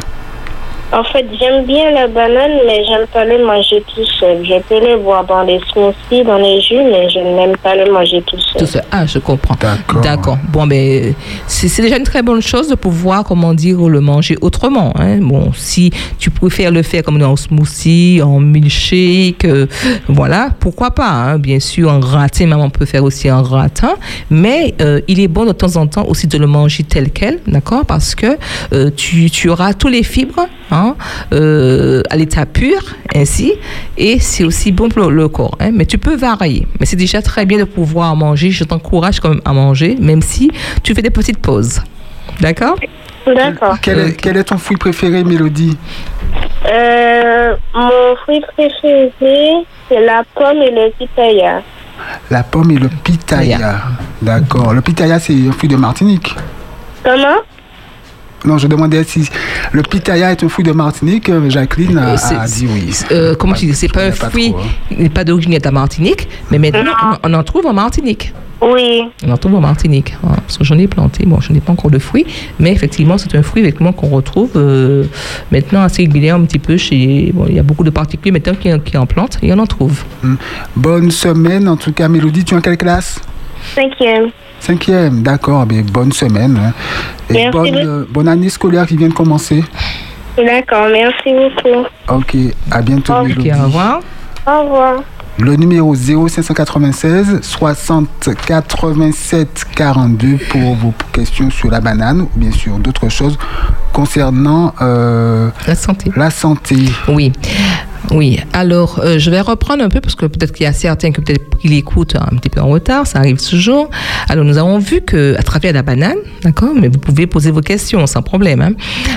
[0.95, 4.45] En fait, j'aime bien la banane, mais j'aime pas le manger tout seul.
[4.45, 7.91] Je peux le boire dans les smoothies, dans les jus, mais je n'aime pas le
[7.91, 8.59] manger tout seul.
[8.59, 8.83] Tout seul.
[8.91, 9.55] Ah, je comprends.
[9.59, 10.01] D'accord.
[10.01, 10.37] D'accord.
[10.51, 11.15] Bon, ben,
[11.47, 14.93] c'est c'est déjà une très bonne chose de pouvoir, comment dire, le manger autrement.
[14.99, 15.17] hein.
[15.19, 19.65] Bon, si tu préfères le faire comme en smoothie, en milkshake, euh,
[20.07, 21.09] voilà, pourquoi pas.
[21.09, 21.39] hein.
[21.39, 23.95] Bien sûr, en gratin, maman peut faire aussi en gratin.
[24.29, 27.39] Mais euh, il est bon de temps en temps aussi de le manger tel quel,
[27.47, 28.37] d'accord Parce que
[28.73, 30.82] euh, tu, tu auras tous les fibres hein,
[31.33, 32.79] euh, à l'état pur,
[33.15, 33.53] ainsi.
[33.97, 35.55] Et c'est aussi bon pour le, corps.
[35.59, 35.71] hein.
[35.73, 36.67] Mais tu peux varier.
[36.79, 38.51] Mais c'est déjà très bien de pouvoir manger.
[38.51, 40.49] Je t'encourage quand même à manger, même si
[40.83, 41.81] tu fais des petites pauses.
[42.41, 42.75] D'accord?
[43.25, 43.77] D'accord.
[43.81, 45.77] Quel est, quel est ton fruit préféré, Mélodie?
[46.69, 51.61] Euh, mon fruit préféré, c'est la pomme et le pitaya.
[52.29, 53.81] La pomme et le pitaya.
[54.21, 54.73] D'accord.
[54.73, 56.35] Le pitaya, c'est un fruit de Martinique.
[57.03, 57.39] Comment?
[58.45, 59.29] Non, je demandais si
[59.71, 61.29] le pitaya est un fruit de Martinique.
[61.29, 62.93] euh, Jacqueline a, c'est- a dit oui.
[63.11, 64.63] Euh, comment tu dis C'est pas un fruit, trop, hein.
[64.91, 66.91] il n'est pas d'origine de la Martinique, mais maintenant
[67.23, 68.33] on, on en trouve en Martinique.
[68.61, 69.01] Oui.
[69.25, 70.13] On en trouve en Martinique.
[70.23, 71.25] hein, parce que j'en ai planté.
[71.25, 72.25] Bon, je n'ai pas encore de fruits,
[72.59, 75.03] mais effectivement, c'est un fruit effectivement qu'on retrouve euh,
[75.51, 77.31] maintenant assez régulièrement un petit peu chez.
[77.33, 79.67] Bon, il y a beaucoup de particuliers maintenant qui, qui en plantent et on en
[79.67, 80.03] trouve.
[80.77, 82.45] Bonne semaine, en tout cas, Mélodie.
[82.45, 83.19] Tu es en quelle classe?
[83.75, 84.29] Cinquième.
[84.63, 85.65] Cinquième, d'accord.
[85.65, 86.57] Ben, bonne semaine.
[86.57, 86.71] hein.
[87.29, 89.61] Et Merci bonne, euh, bonne année scolaire qui vient de commencer.
[90.37, 91.85] D'accord, merci beaucoup.
[92.07, 92.35] Ok,
[92.71, 93.51] à bientôt, Ok, Mélodie.
[93.51, 93.99] Ok, au revoir.
[94.47, 94.93] Au revoir.
[95.39, 102.77] Le numéro 0596 60 87 42 pour vos questions sur la banane ou bien sûr
[102.77, 103.37] d'autres choses
[103.91, 106.11] concernant euh, La santé.
[106.15, 106.75] la santé.
[107.07, 107.31] Oui.
[108.11, 111.11] Oui, alors euh, je vais reprendre un peu parce que peut-être qu'il y a certains
[111.11, 113.89] que peut-être qui l'écoutent un petit peu en retard, ça arrive toujours.
[114.27, 117.61] Alors nous avons vu que à travers la banane, d'accord, mais vous pouvez poser vos
[117.61, 118.59] questions sans problème.
[118.61, 118.71] hein.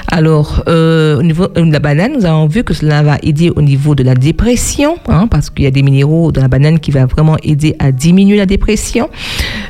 [0.06, 3.60] Alors euh, au niveau de la banane, nous avons vu que cela va aider au
[3.60, 6.90] niveau de la dépression, hein, parce qu'il y a des minéraux dans la banane qui
[6.90, 9.10] va vraiment aider à diminuer la dépression.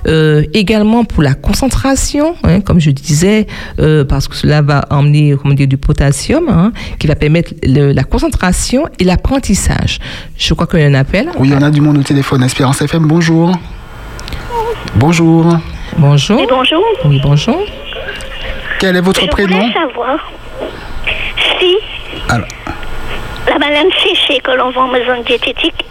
[0.07, 3.46] Euh, également pour la concentration, hein, comme je disais,
[3.81, 7.92] euh, parce que cela va emmener comment dire, du potassium, hein, qui va permettre le-
[7.92, 9.99] la concentration et l'apprentissage.
[10.37, 11.31] Je crois qu'il y a un appel.
[11.38, 12.42] Oui, on a du monde au téléphone.
[12.42, 13.53] Espérance FM, bonjour.
[14.94, 15.57] Bonjour.
[15.99, 16.46] Bonjour.
[16.49, 16.85] bonjour.
[17.07, 17.61] Oui, bonjour.
[18.79, 20.18] Quel est votre Je prénom voulais savoir
[21.59, 21.75] si
[22.29, 22.46] Alors,
[23.49, 25.85] la banane séchée que l'on vend en maison diététique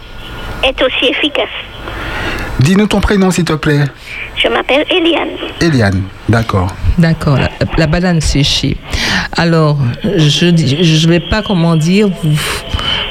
[0.62, 1.48] est aussi efficace.
[2.60, 3.84] dis-nous ton prénom s'il te plaît.
[4.36, 5.28] Je m'appelle Eliane.
[5.60, 6.74] Eliane, d'accord.
[6.98, 8.76] D'accord, la, la banane séchée.
[9.36, 12.38] Alors, je ne vais pas, comment dire, vous,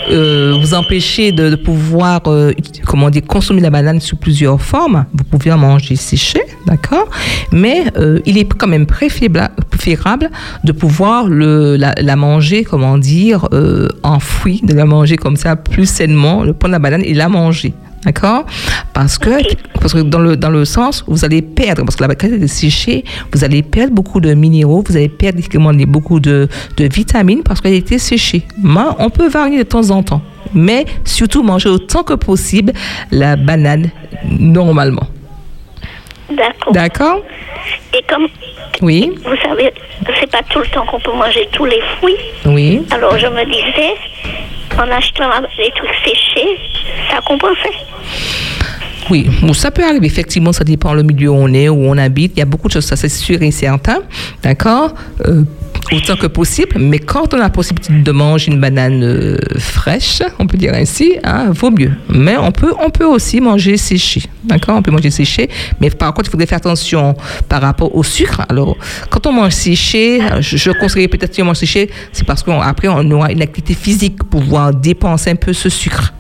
[0.10, 2.52] euh, vous empêcher de, de pouvoir, euh,
[2.86, 5.06] comment dire, consommer la banane sous plusieurs formes.
[5.14, 7.10] Vous pouvez en manger séchée, d'accord?
[7.52, 10.30] Mais euh, il est quand même préférable,
[10.64, 15.36] de pouvoir le, la, la manger, comment dire, euh, en fruit, de la manger comme
[15.38, 17.74] ça plus sainement, de prendre la banane et la manger.
[18.06, 18.46] D'accord
[18.94, 19.30] Parce que,
[19.82, 22.44] parce que dans, le, dans le sens où vous allez perdre, parce que la banane
[22.44, 25.40] est séchée, vous allez perdre beaucoup de minéraux, vous allez perdre
[25.86, 28.44] beaucoup de, de vitamines parce qu'elle a été séchée.
[28.62, 30.22] Mais on peut varier de temps en temps.
[30.54, 32.72] Mais surtout manger autant que possible
[33.12, 33.90] la banane
[34.30, 35.08] normalement.
[36.30, 36.74] D'accord.
[36.74, 37.22] D'accord
[37.94, 38.28] Et comme
[38.82, 39.72] Oui, vous savez,
[40.20, 42.16] c'est pas tout le temps qu'on peut manger tous les fruits.
[42.46, 42.82] oui.
[42.92, 43.94] Alors je me disais,
[44.78, 46.60] en achetant des trucs séchés,
[47.10, 47.78] ça compensait.
[49.10, 50.08] Oui, bon, ça peut arriver.
[50.08, 52.34] Effectivement, ça dépend le milieu où on est, où on habite.
[52.36, 54.00] Il y a beaucoup de choses, ça c'est sûr et certain.
[54.42, 54.94] D'accord?
[55.26, 55.44] Euh,
[55.92, 56.78] Autant que possible.
[56.80, 60.74] Mais quand on a la possibilité de manger une banane euh, fraîche, on peut dire
[60.74, 61.92] ainsi, hein, vaut mieux.
[62.10, 64.24] Mais on peut, on peut aussi manger séché.
[64.44, 64.78] D'accord?
[64.78, 65.50] On peut manger séché.
[65.80, 67.16] Mais par contre, il faudrait faire attention
[67.48, 68.42] par rapport au sucre.
[68.50, 68.76] Alors,
[69.10, 72.88] quand on mange séché, je, je conseillerais peut-être si on mange séché, c'est parce qu'après,
[72.88, 76.14] on aura une activité physique pour pouvoir dépenser un peu ce sucre.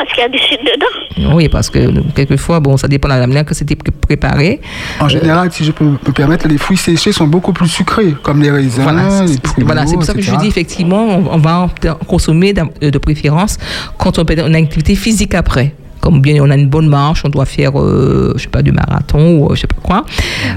[0.00, 1.34] Parce qu'il y a du sucre dedans.
[1.36, 1.78] Oui, parce que
[2.14, 4.60] quelquefois, bon, ça dépend de la manière que c'était pré- préparé.
[4.98, 8.40] En général, si je peux me permettre, les fruits séchés sont beaucoup plus sucrés, comme
[8.40, 11.34] les raisins, Voilà, les c'est- pruneaux, voilà, c'est pour ça que je dis effectivement, on,
[11.34, 11.68] on va en
[12.06, 13.58] consommer d'am- de préférence
[13.98, 15.74] quand on, peut- on a une activité physique après.
[16.00, 18.72] Comme bien on a une bonne marche, on doit faire, euh, je sais pas, du
[18.72, 20.04] marathon ou euh, je sais pas quoi.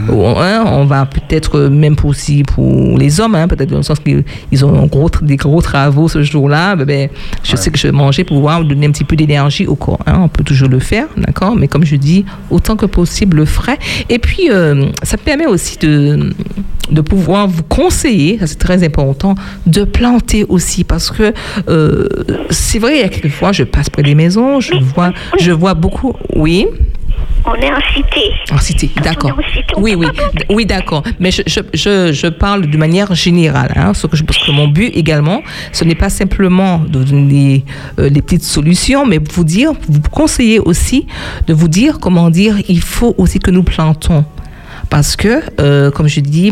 [0.08, 0.20] Mhm.
[0.38, 3.84] Hein, on va peut-être euh, même pour aussi pour les hommes, hein, peut-être dans le
[3.84, 6.76] sens qu'ils ils ont gros, des gros travaux ce jour-là.
[6.76, 7.10] Ben, ben,
[7.44, 10.00] je sais que je vais manger pour pouvoir donner un petit peu d'énergie au corps.
[10.06, 10.20] hein.
[10.24, 11.56] On peut toujours le faire, d'accord.
[11.56, 13.78] Mais comme je dis, autant que possible le frais.
[14.10, 16.30] Et puis euh, ça permet aussi de
[16.92, 21.34] de pouvoir vous conseiller, ça c'est très important, de planter aussi parce que
[21.70, 22.08] euh,
[22.50, 25.52] c'est vrai, il y a quelques fois, je passe près des maisons, je vois, je
[25.52, 26.68] vois beaucoup, oui.
[27.46, 28.32] on est en cité.
[28.52, 29.38] En cité, d'accord.
[29.78, 30.08] Oui, oui,
[30.50, 31.04] oui, d'accord.
[31.20, 33.72] Mais je, je, je, je parle de manière générale.
[33.76, 35.42] Hein, ce que je, parce que mon but également,
[35.72, 37.66] ce n'est pas simplement de vous donner
[38.00, 41.08] euh, les petites solutions, mais vous dire, vous conseiller aussi
[41.48, 44.26] de vous dire comment dire, il faut aussi que nous plantons.
[44.94, 46.52] Parce que, euh, comme je dis,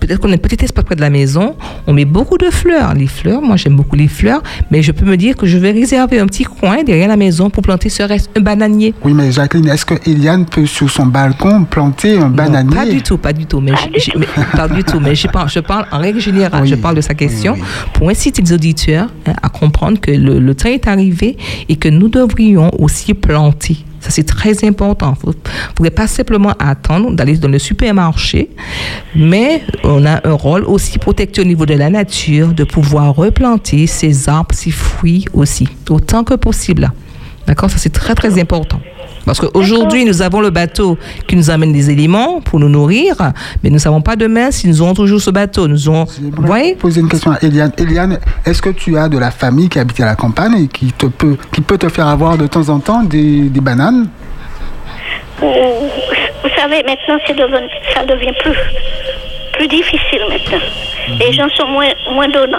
[0.00, 1.54] peut-être qu'on a un petit espace près de la maison,
[1.86, 2.94] on met beaucoup de fleurs.
[2.94, 5.70] Les fleurs, moi j'aime beaucoup les fleurs, mais je peux me dire que je vais
[5.70, 8.92] réserver un petit coin derrière la maison pour planter ce reste, un bananier.
[9.04, 12.74] Oui, mais Jacqueline, est-ce que Eliane peut sur son balcon planter un Non, bananier?
[12.74, 13.60] pas du tout, pas du tout.
[13.60, 14.18] Mais Pas j'ai- du j'ai- tout.
[14.18, 14.98] mais- pas du tout.
[14.98, 16.62] Mais je parle, je parle en règle générale.
[16.64, 17.90] Oui, Je parle de sa question oui, oui.
[17.94, 21.36] pour inciter les auditeurs hein, à comprendre que le, le temps est arrivé
[21.68, 23.76] et que nous devrions aussi planter.
[24.06, 25.14] Ça, c'est très important.
[25.24, 28.50] Vous ne pouvez pas simplement attendre d'aller dans le supermarché,
[29.16, 33.88] mais on a un rôle aussi protecteur au niveau de la nature, de pouvoir replanter
[33.88, 36.92] ces arbres, ces fruits aussi, autant que possible.
[37.48, 37.68] D'accord?
[37.68, 38.80] Ça, c'est très, très important.
[39.26, 40.96] Parce qu'aujourd'hui, nous avons le bateau
[41.26, 43.16] qui nous amène des éléments pour nous nourrir,
[43.62, 45.66] mais nous ne savons pas demain si nous aurons toujours ce bateau.
[45.68, 46.04] Nous aurons...
[46.04, 47.72] Vous voyez poser une question à Eliane.
[47.76, 50.92] Eliane, est-ce que tu as de la famille qui habite à la campagne et qui,
[50.92, 54.08] te peut, qui peut te faire avoir de temps en temps des, des bananes?
[55.40, 58.56] Vous, vous savez, maintenant, c'est devenu- ça devient plus,
[59.56, 60.58] plus difficile maintenant.
[61.20, 62.58] Les gens sont moins, moins donnants.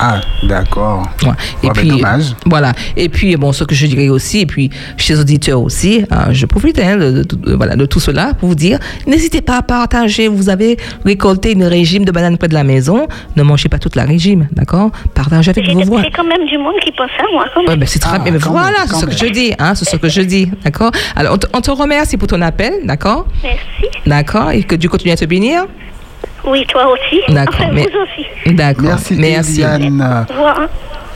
[0.00, 1.02] Ah, d'accord.
[1.22, 1.28] Ouais.
[1.62, 2.24] Et Ouais, ben, puis, dommage.
[2.46, 2.72] voilà.
[2.96, 6.32] Et puis, bon, ce que je dirais aussi, et puis chez les auditeurs aussi, hein,
[6.32, 9.58] je profite hein, de, de- de- voilà, de tout cela pour vous dire, n'hésitez pas
[9.58, 10.26] à partager.
[10.28, 13.06] Vous avez récolté une régime de bananes près de la maison,
[13.36, 14.90] ne mangez pas toute la régime, d'accord?
[15.14, 16.02] Partagez avec vos voix.
[16.02, 17.44] j'ai quand même du monde qui pense à moi.
[17.54, 18.32] Quand Ouais, ben, c'est très Ah, bien.
[18.32, 19.52] Mais quand voilà, c'est ce que je dis.
[19.58, 20.50] Hein, c'est ce que je dis.
[20.64, 20.90] D'accord?
[21.14, 22.72] Alors, on te, on te remercie pour ton appel.
[22.84, 23.26] D'accord?
[23.42, 23.98] Merci.
[24.06, 24.50] D'accord?
[24.50, 25.64] Et que Dieu continue à te bénir.
[26.46, 27.20] Oui, toi aussi.
[27.32, 27.88] D'accord, Enfin, mais- vous
[28.46, 28.54] aussi.
[28.54, 28.84] D'accord.
[28.84, 29.60] Merci, Merci.
[29.62, 30.26] Eliane.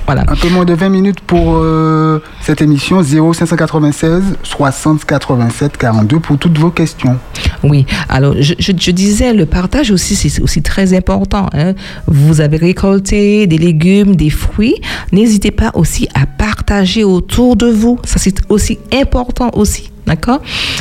[0.04, 0.22] Voilà.
[0.26, 6.38] Un peu moins de 20 minutes pour euh, cette émission 0596 60 87 42 pour
[6.38, 7.16] toutes vos questions.
[7.62, 11.46] Oui, alors je, je- je disais, le partage aussi, c'est aussi très important.
[11.54, 11.74] hein.
[12.08, 14.74] Vous avez récolté des légumes, des fruits.
[15.12, 17.98] N'hésitez pas aussi à partager autour de vous.
[18.04, 19.92] Ça, c'est aussi important aussi.
[20.06, 20.40] D'accord?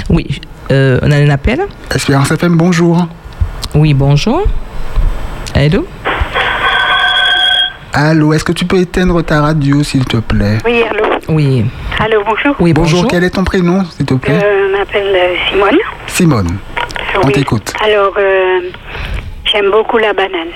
[0.09, 1.61] Oui, euh, on a un appel.
[1.93, 3.07] Espérance FM, bonjour.
[3.75, 4.43] Oui, bonjour.
[5.55, 5.85] Allô?
[7.93, 10.57] Allô, est-ce que tu peux éteindre ta radio, s'il te plaît?
[10.65, 11.03] Oui, allô?
[11.29, 11.65] Oui.
[11.99, 12.55] Allô, bonjour.
[12.59, 13.11] Oui, Bonjour, bonjour.
[13.11, 14.39] quel est ton prénom, s'il te plaît?
[14.41, 15.77] Euh, je m'appelle euh, Simone.
[16.07, 16.57] Simone.
[17.21, 17.33] On Oui.
[17.33, 17.73] t'écoute.
[17.83, 18.59] Alors, euh,
[19.51, 20.47] j'aime beaucoup la banane.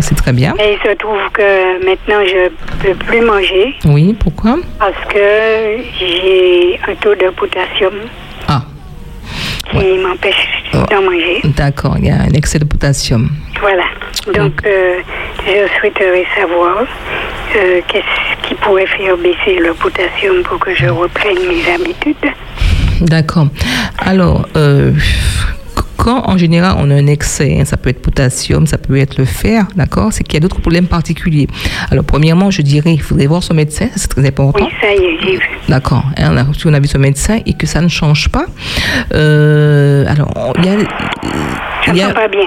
[0.00, 0.54] C'est très bien.
[0.58, 2.48] Et il se trouve que maintenant, je
[2.82, 4.56] peux plus manger Oui, pourquoi?
[4.78, 5.18] Parce que
[5.98, 7.94] j'ai un taux de potassium
[9.78, 10.78] qui m'empêche Oh.
[10.90, 11.40] d'en manger.
[11.56, 13.28] d'accord, il y a un excès de potassium.
[13.60, 13.84] Voilà.
[14.34, 14.96] Donc, euh,
[15.46, 16.78] je souhaiterais savoir
[17.56, 22.16] euh, qu'est-ce qui pourrait faire baisser le potassium pour que je reprenne mes habitudes.
[23.02, 23.46] D'accord.
[23.98, 24.90] Alors, euh,
[26.04, 29.16] quand en général on a un excès, hein, ça peut être potassium, ça peut être
[29.16, 31.48] le fer, d'accord, c'est qu'il y a d'autres problèmes particuliers.
[31.90, 34.66] Alors, premièrement, je dirais, il faudrait voir son médecin, c'est très important.
[34.66, 35.48] Oui, ça y est, j'ai vu.
[35.68, 36.04] D'accord.
[36.18, 38.44] Hein, on a- si on a vu son médecin et que ça ne change pas,
[39.14, 40.84] euh, alors il y a, Je
[41.88, 42.46] il ne y a- sens pas bien.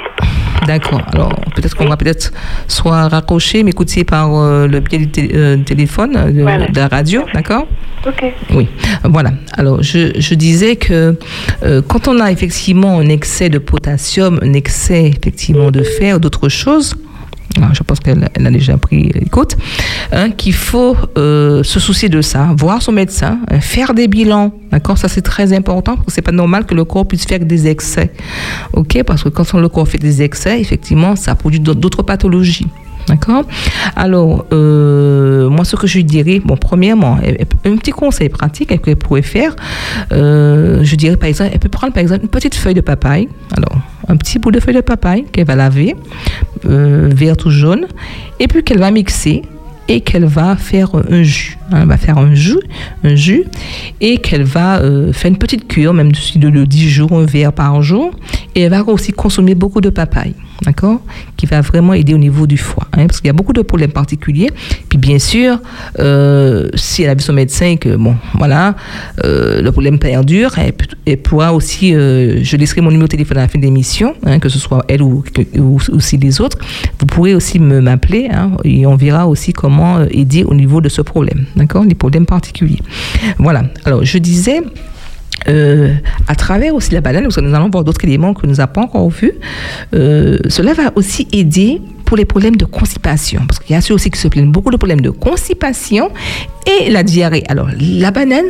[0.66, 1.02] D'accord.
[1.14, 2.32] Alors peut-être qu'on va peut-être
[2.68, 6.68] soit raccrocher, m'écouter par euh, le biais du euh, téléphone, euh, de, Voilà.
[6.68, 7.68] de la radio, d'accord
[8.06, 8.24] Ok.
[8.54, 8.68] oui,
[9.04, 9.32] voilà.
[9.54, 11.18] Alors, je, je disais que
[11.64, 16.48] euh, quand on a effectivement un excès de potassium, un excès effectivement de fer, d'autres
[16.48, 16.96] choses,
[17.62, 19.58] ah, je pense qu'elle elle a déjà pris écoute,
[20.12, 24.54] hein, qu'il faut euh, se soucier de ça, voir son médecin, hein, faire des bilans,
[24.72, 27.40] d'accord Ça c'est très important parce que c'est pas normal que le corps puisse faire
[27.40, 28.12] des excès,
[28.74, 32.68] ok Parce que quand le corps fait des excès, effectivement, ça produit d'autres pathologies.
[33.08, 33.44] D'accord.
[33.96, 38.82] Alors, euh, moi, ce que je dirais, bon, premièrement, elle- elle- un petit conseil pratique
[38.82, 39.56] qu'elle pourrait faire,
[40.12, 43.30] euh, je dirais par exemple, elle peut prendre par exemple une petite feuille de papaye,
[43.56, 43.78] alors
[44.10, 45.96] un petit bout de feuille de papaye qu'elle va laver,
[46.66, 47.88] euh, verte ou jaune,
[48.40, 49.42] et puis qu'elle va mixer
[49.90, 51.58] et qu'elle va faire un jus.
[51.72, 52.60] hein, elle va faire un jus,
[53.04, 53.44] un jus
[54.02, 57.54] et qu'elle va euh, faire une petite cure, même de, de 10 jours, un verre
[57.54, 58.12] par jour.
[58.56, 60.34] Et elle va aussi consommer beaucoup de papaye,
[60.64, 61.00] d'accord
[61.38, 62.88] Qui va vraiment aider au niveau du foie.
[62.94, 64.50] hein, parce qu'il y a beaucoup de problèmes particuliers.
[64.90, 65.60] Puis bien sûr,
[66.00, 68.76] euh, si elle a vu son médecin et que, bon, voilà,
[69.24, 70.52] euh, le problème perdure,
[71.06, 74.40] elle, pourra aussi, je laisserai mon numéro de téléphone à la fin de l'émission, hein,
[74.40, 76.58] que ce soit elle ou, que- ou, ou si les autres.
[77.00, 78.28] Vous pourrez aussi m'appeler
[78.64, 81.84] et on verra aussi comment euh, aider au niveau de ce problème, d'accord?
[81.84, 82.82] Les problèmes particuliers.
[83.38, 83.64] Voilà.
[83.86, 84.62] Alors, je disais.
[85.48, 85.94] euh,
[86.28, 88.72] à travers aussi la banane, parce que nous allons voir d'autres éléments que nous n'avons
[88.74, 89.34] pas encore vus,
[89.94, 93.94] euh, cela va aussi aider pour les problèmes de constipation, parce qu'il y a ceux
[93.94, 96.10] aussi qui se plaignent beaucoup de problèmes de constipation
[96.66, 97.44] et la diarrhée.
[97.50, 98.46] Alors, la banane,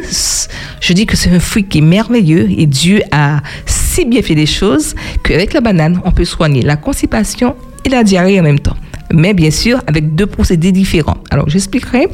[0.79, 4.35] je dis que c'est un fruit qui est merveilleux et Dieu a si bien fait
[4.35, 8.59] les choses qu'avec la banane, on peut soigner la constipation et la diarrhée en même
[8.59, 8.77] temps.
[9.11, 11.17] Mais bien sûr, avec deux procédés différents.
[11.29, 12.07] Alors, j'expliquerai.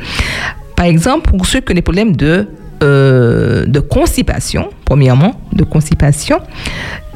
[0.75, 2.47] Par exemple, pour ceux qui ont des problèmes de
[2.83, 6.39] euh, de constipation, premièrement, de constipation,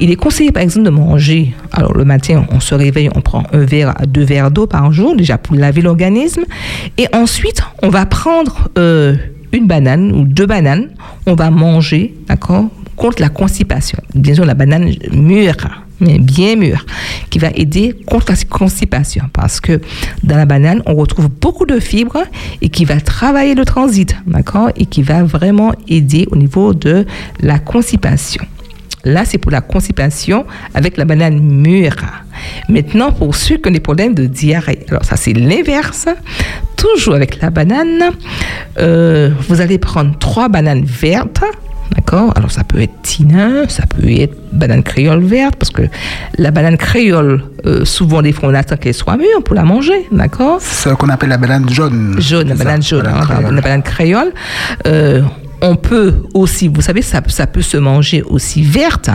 [0.00, 1.54] il est conseillé par exemple de manger.
[1.72, 5.14] Alors le matin, on se réveille, on prend un verre deux verres d'eau par jour,
[5.14, 6.44] déjà pour laver l'organisme.
[6.96, 9.16] Et ensuite, on va prendre euh,
[9.52, 10.88] une banane ou deux bananes,
[11.26, 13.98] on va manger, d'accord, contre la constipation.
[14.14, 15.56] Bien sûr, la banane mûre
[16.00, 16.84] mais bien mûr,
[17.30, 19.24] qui va aider contre la constipation.
[19.32, 19.80] Parce que
[20.22, 22.22] dans la banane, on retrouve beaucoup de fibres
[22.60, 27.04] et qui va travailler le transit, d'accord Et qui va vraiment aider au niveau de
[27.40, 28.44] la constipation.
[29.04, 30.44] Là, c'est pour la constipation
[30.74, 31.96] avec la banane mûre.
[32.68, 36.08] Maintenant, pour ceux qui ont des problèmes de diarrhée, alors ça c'est l'inverse.
[36.76, 38.10] Toujours avec la banane,
[38.78, 41.42] euh, vous allez prendre trois bananes vertes,
[41.94, 45.82] D'accord Alors ça peut être tinin, ça peut être banane créole verte, parce que
[46.36, 50.06] la banane créole, euh, souvent des fois on attend qu'elle soit mûre pour la manger,
[50.12, 52.16] d'accord C'est ce qu'on appelle la banane jaune.
[52.18, 54.32] Jaune, la banane jaune, hein, la banane créole.
[54.86, 55.22] Euh,
[55.60, 59.10] on peut aussi, vous savez, ça, ça peut se manger aussi verte.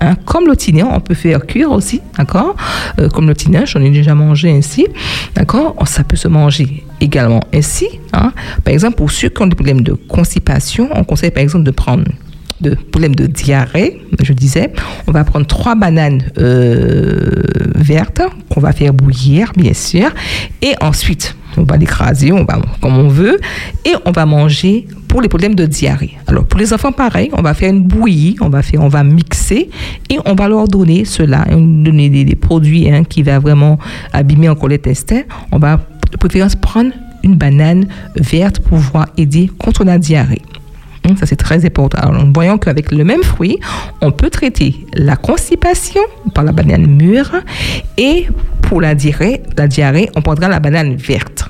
[0.00, 2.54] Hein, comme le tinian, on peut faire cuire aussi, d'accord?
[3.00, 4.86] Euh, Comme le tinian, j'en ai déjà mangé ainsi,
[5.34, 5.74] d'accord?
[5.86, 7.88] Ça peut se manger également ainsi.
[8.12, 8.32] Hein?
[8.64, 11.70] Par exemple, pour ceux qui ont des problèmes de constipation, on conseille par exemple de
[11.72, 12.04] prendre
[12.60, 14.72] de problèmes de diarrhée, je disais,
[15.06, 17.42] on va prendre trois bananes euh,
[17.76, 20.10] vertes qu'on va faire bouillir, bien sûr,
[20.60, 23.38] et ensuite on va l'écraser, on va comme on veut,
[23.84, 26.16] et on va manger pour les problèmes de diarrhée.
[26.26, 29.02] Alors pour les enfants, pareil, on va faire une bouillie, on va faire, on va
[29.02, 29.70] mixer
[30.10, 33.78] et on va leur donner cela, donner des, produits hein, qui va vraiment
[34.12, 35.22] abîmer encore l'intestin.
[35.50, 35.80] On va
[36.10, 36.92] de préférence prendre
[37.22, 37.86] une banane
[38.16, 40.42] verte pour pouvoir aider contre la diarrhée.
[41.08, 41.98] Hum, ça, c'est très important.
[41.98, 43.58] Alors, voyons qu'avec le même fruit,
[44.00, 46.00] on peut traiter la constipation
[46.34, 47.32] par la banane mûre
[47.96, 48.28] et
[48.62, 51.48] pour la diarrhée, la diarrhée on prendra la banane verte.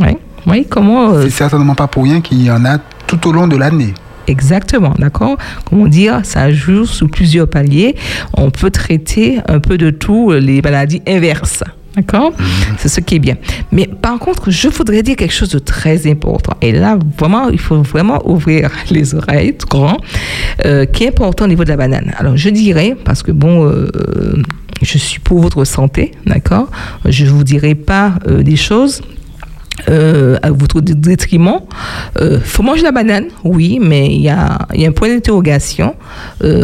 [0.00, 1.10] Oui, oui comment.
[1.10, 3.94] Euh, c'est certainement pas pour rien qu'il y en a tout au long de l'année.
[4.28, 7.96] Exactement, d'accord Comment dire, ça joue sous plusieurs paliers.
[8.34, 11.64] On peut traiter un peu de tout les maladies inverses.
[11.96, 12.30] D'accord?
[12.30, 12.76] Mhm.
[12.78, 13.36] C'est ce qui est bien.
[13.72, 16.56] Mais par contre, je voudrais dire quelque chose de très important.
[16.62, 19.98] Et là, vraiment, il faut vraiment ouvrir les oreilles, tout grand,
[20.64, 22.12] euh, qui est important au niveau de la banane.
[22.16, 23.90] Alors, je dirais, parce que bon, euh,
[24.82, 26.70] je suis pour votre santé, d'accord?
[27.06, 29.02] Je ne vous dirai pas euh, des choses
[30.42, 31.60] à votre détriment.
[32.20, 35.96] Il faut manger la banane, oui, mais il y a, y a, un point d'interrogation.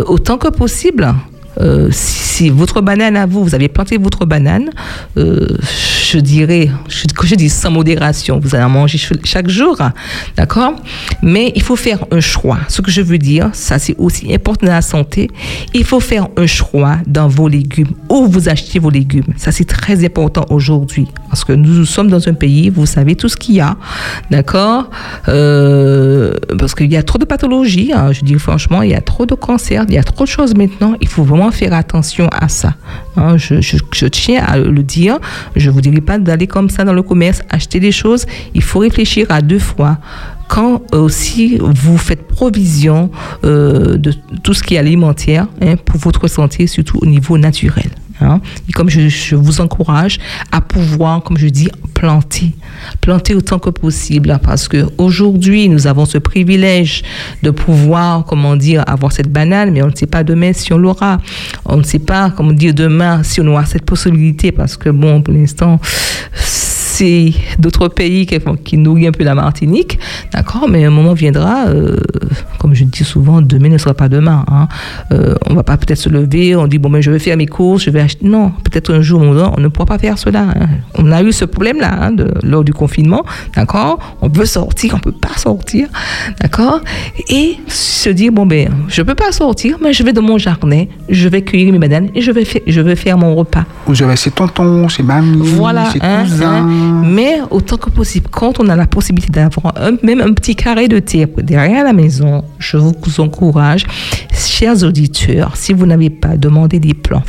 [0.07, 1.12] autant que possible,
[1.61, 4.70] euh, si, votre banane à vous, vous avez planté votre banane,
[5.16, 5.48] euh,
[6.11, 9.78] je dirais, je, je dis sans modération, vous allez en manger chaque jour,
[10.36, 10.74] d'accord?
[11.22, 12.59] Mais il faut faire un choix.
[12.68, 15.30] Ce que je veux dire, ça c'est aussi important dans la santé,
[15.74, 19.32] il faut faire un choix dans vos légumes, où vous achetez vos légumes.
[19.36, 23.28] Ça c'est très important aujourd'hui, parce que nous, sommes dans un pays, vous savez tout
[23.28, 23.76] ce qu'il y a,
[24.30, 24.90] d'accord?
[25.28, 29.00] Euh, Parce qu'il y a trop de pathologies, hein, je dis franchement, il y a
[29.00, 32.28] trop de cancers, il y a trop de choses maintenant, il faut vraiment faire attention
[32.32, 32.74] à ça.
[33.16, 33.36] Hein.
[33.36, 35.18] je, tiens à le dire.
[35.55, 38.26] Je ne vous dirai pas d'aller comme ça dans le commerce, acheter des choses.
[38.55, 39.99] Il faut réfléchir à deux fois
[40.49, 43.11] quand aussi vous faites provision
[43.44, 47.90] euh, de tout ce qui est alimentaire hein, pour votre santé, surtout au niveau naturel.
[48.20, 48.40] Hein.
[48.68, 50.18] Et comme je, vous encourage
[50.52, 52.54] à pouvoir, comme je dis, planter,
[53.00, 57.02] planter autant que possible, hein, parce que aujourd'hui nous avons ce privilège
[57.42, 60.78] de pouvoir, comment dire, avoir cette banane, mais on ne sait pas demain si on
[60.78, 61.18] l'aura.
[61.64, 65.22] On ne sait pas, comment dire, demain si on aura cette possibilité, parce que bon,
[65.22, 65.80] pour l'instant
[66.97, 69.99] c'est d'autres pays qui, qui, nourrissent un peu la Martinique,
[70.32, 71.99] d'accord, mais un moment viendra, euh,
[72.59, 74.47] comme je dis souvent, demain ne sera pas demain.
[74.51, 74.66] Hein.
[75.12, 77.47] Euh, on va pas peut-être se lever, on dit bon, mais je vais faire mes
[77.47, 78.26] courses, je vais acheter.
[78.26, 80.47] Non, peut-être un jour, on ne pourra pas faire cela.
[80.59, 80.68] Hein.
[80.94, 83.99] On a eu ce problème-là hein, lors du confinement, d'accord.
[84.22, 85.88] On veut sortir, on peut pas sortir,
[86.40, 86.80] d'accord.
[87.28, 90.86] Et se dire bon ben, je peux pas sortir, mais je vais dans mon jardin,
[91.11, 93.64] je vais cueillir mes bananes et je vais faire, je vais faire mon repas.
[93.86, 96.86] Ou je vais chez tonton, chez mamie, voilà, chez cousin.
[96.87, 100.99] Mais autant que possible, quand on a la possibilité d'avoir même un petit carré de
[100.99, 103.87] terre derrière la maison, je vous encourage,
[104.32, 107.22] chers auditeurs, si vous n'avez pas demandé des plans,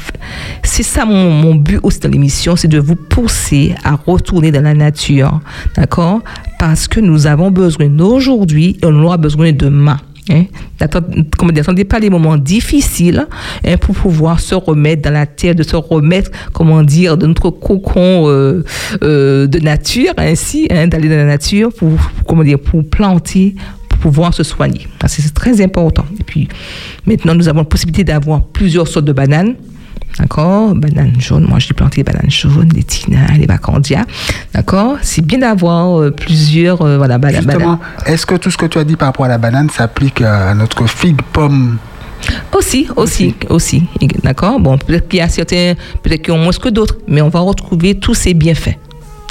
[0.63, 4.63] c'est ça mon, mon but aussi dans l'émission, c'est de vous pousser à retourner dans
[4.63, 5.39] la nature,
[5.75, 6.21] d'accord?
[6.59, 9.97] Parce que nous avons besoin d'aujourd'hui et on aura besoin de demain.
[10.29, 10.45] Hein,
[10.79, 13.27] N'attendez pas les moments difficiles
[13.65, 17.49] hein, pour pouvoir se remettre dans la terre, de se remettre, comment dire, de notre
[17.49, 18.63] cocon euh,
[19.03, 21.91] euh, de nature, ainsi, hein, d'aller dans la nature pour,
[22.27, 23.55] comment dire, pour planter,
[23.89, 24.87] pour pouvoir se soigner.
[25.07, 26.05] C'est très important.
[26.25, 26.47] Puis,
[27.05, 29.55] maintenant, nous avons la possibilité d'avoir plusieurs sortes de bananes.
[30.19, 30.73] D'accord?
[30.73, 31.45] Bananes jaunes.
[31.47, 34.05] Moi, j'ai planté les bananes jaunes, les tina, les bacandias.
[34.53, 34.97] D'accord?
[35.01, 37.43] C'est bien d'avoir euh, plusieurs euh, voilà, bananes.
[37.43, 40.21] Justement, est-ce que tout ce que tu as dit par rapport à la banane s'applique
[40.21, 41.77] à notre figue, pomme?
[42.53, 43.83] Aussi, aussi, aussi.
[44.23, 44.59] D'accord?
[44.59, 47.39] Bon, peut-être qu'il y a certains, peut-être qui ont moins que d'autres, mais on va
[47.39, 48.77] retrouver tous ces bienfaits.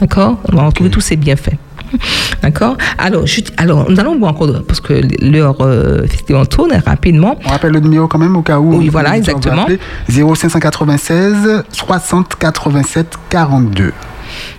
[0.01, 0.39] D'accord?
[0.53, 1.57] On va retrouver tous ces bienfaits.
[2.43, 7.39] D'accord alors, je- alors, nous allons voir encore, parce que l'heure, euh, effectivement, tourne rapidement.
[7.45, 8.76] On rappelle le numéro quand même au cas où.
[8.76, 9.62] Oui, voilà, exactement.
[9.62, 9.78] appeler.
[10.09, 13.93] 0596 60 87 42.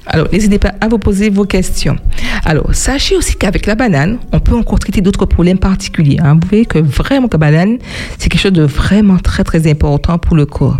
[0.05, 1.97] Alors, n'hésitez pas à vous poser vos questions.
[2.45, 6.17] Alors, sachez aussi qu'avec la banane, on peut encore traiter d'autres problèmes particuliers.
[6.21, 6.35] hein.
[6.41, 7.77] Vous voyez que vraiment, la banane,
[8.17, 10.77] c'est quelque chose de vraiment très, très important pour le corps.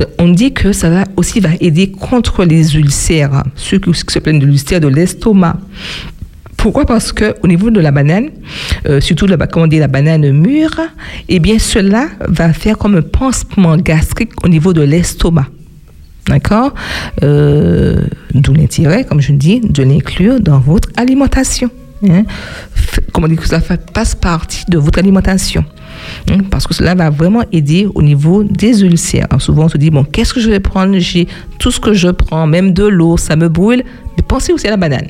[0.00, 3.44] Euh, On dit que ça va aussi va aider contre les ulcères, hein.
[3.56, 5.56] ceux qui se plaignent de l'ulcère de l'estomac.
[6.56, 6.84] Pourquoi?
[6.86, 8.30] Parce que au niveau de la banane,
[8.86, 10.80] euh, surtout la, comment dire, la banane mûre,
[11.28, 15.46] eh bien cela va faire comme un pansement gastrique au niveau de l'estomac.
[16.28, 16.74] D'accord
[17.22, 18.04] Euh,
[18.34, 21.68] D'où l'intérêt, comme je dis, de l'inclure dans votre alimentation.
[22.08, 22.22] hein.
[23.12, 25.64] Comment dire que ça fasse partie de votre alimentation.
[26.30, 29.26] hein, Parce que cela va vraiment aider au niveau des ulcères.
[29.38, 30.96] Souvent, on se dit, bon, qu'est-ce que je vais prendre?
[30.98, 33.82] J'ai tout ce que je prends, même de l'eau, ça me brûle.
[34.16, 35.08] Mais pensez aussi à la banane.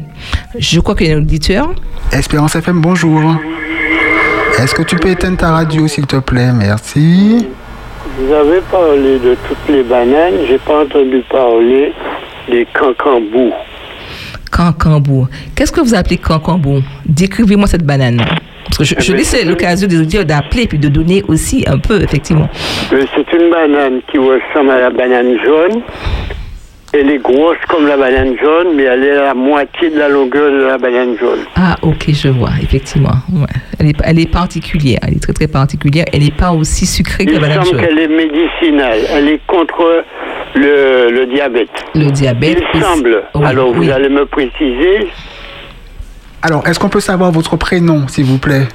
[0.58, 1.72] Je crois qu'il y a un auditeur.
[2.12, 3.36] Espérance FM, bonjour.
[4.58, 6.52] Est-ce que tu peux éteindre ta radio, s'il te plaît?
[6.52, 7.46] Merci.
[8.18, 11.92] Vous avez parlé de toutes les bananes, j'ai pas entendu parler
[12.50, 13.52] des cancambous.
[14.50, 15.28] Cancambou.
[15.56, 16.80] Qu'est-ce que vous appelez cancambou?
[17.06, 18.20] Décrivez-moi cette banane.
[18.66, 21.22] Parce que je, je Eh laisse c'est- l'occasion des auditeurs d'appeler et puis de donner
[21.28, 22.48] aussi un peu, effectivement.
[22.92, 25.80] Euh, C'est une banane qui ressemble à la banane jaune.
[26.94, 30.08] Elle est grosse comme la banane jaune, mais elle est à la moitié de la
[30.10, 31.38] longueur de la banane jaune.
[31.56, 33.14] Ah, ok, je vois, effectivement.
[33.32, 33.46] Ouais.
[33.78, 36.04] Elle, est, elle est particulière, elle est très très particulière.
[36.12, 37.88] Elle n'est pas aussi sucrée que Il la banane semble jaune.
[37.88, 38.98] qu'elle est médicinale.
[39.10, 40.04] Elle est contre
[40.54, 41.70] le, le diabète.
[41.94, 42.58] Le diabète.
[42.74, 43.22] Il est- semble.
[43.36, 45.08] Oui, Alors, vous allez me préciser.
[46.42, 48.66] Alors, est-ce qu'on peut savoir votre prénom, s'il vous plaît?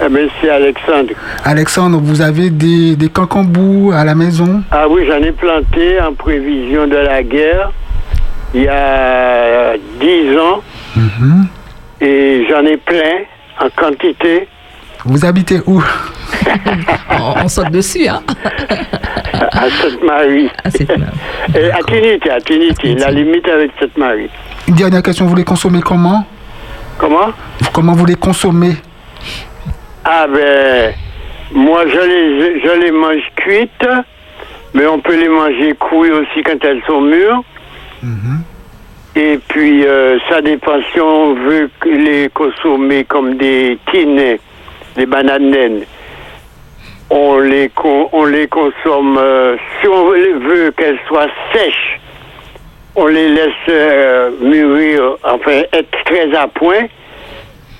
[0.00, 1.10] Bien, c'est Alexandre.
[1.44, 4.62] Alexandre, vous avez des, des cancambous à la maison?
[4.70, 7.70] Ah oui, j'en ai planté en prévision de la guerre
[8.54, 10.62] il y a 10 ans.
[10.96, 11.46] Mhm.
[12.00, 13.24] Et j'en ai plein
[13.60, 14.48] en quantité
[15.04, 15.82] Vous habitez où?
[17.10, 18.22] On, saute dessus, hein
[19.32, 20.50] à Sainte-Marie.
[20.64, 21.58] À.
[21.58, 24.28] Et à Trinité, à Trinité, la limite avec Sainte-Marie.
[24.68, 26.26] Une dernière question, vous les consommez comment?
[26.98, 27.30] Comment?
[27.72, 28.76] Comment vous les consommez?
[30.04, 30.92] Ah ben,
[31.52, 33.86] moi je les, je les mange cuites,
[34.74, 37.42] mais on peut les manger cuites aussi quand elles sont mûres.
[39.16, 44.38] Et puis, euh, ça dépend si on veut les consommer comme des tines,
[44.96, 45.84] des bananes naines.
[47.10, 52.00] On les, con- on les consomme, euh, si on veut, veut qu'elles soient sèches,
[52.96, 56.86] on les laisse euh, mûrir, enfin être très à point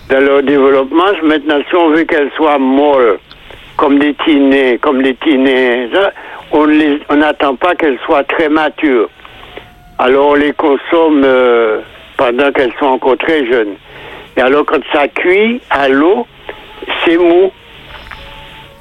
[0.09, 1.13] dans leur développement.
[1.23, 3.19] Maintenant, si on veut qu'elles soient molles,
[3.77, 5.89] comme des tinés, comme des tinés,
[6.53, 9.09] on n'attend pas qu'elles soient très matures.
[9.99, 11.81] Alors on les consomme euh,
[12.17, 13.75] pendant qu'elles sont encore très jeunes.
[14.37, 16.27] Et alors quand ça cuit à l'eau,
[17.05, 17.53] c'est mou.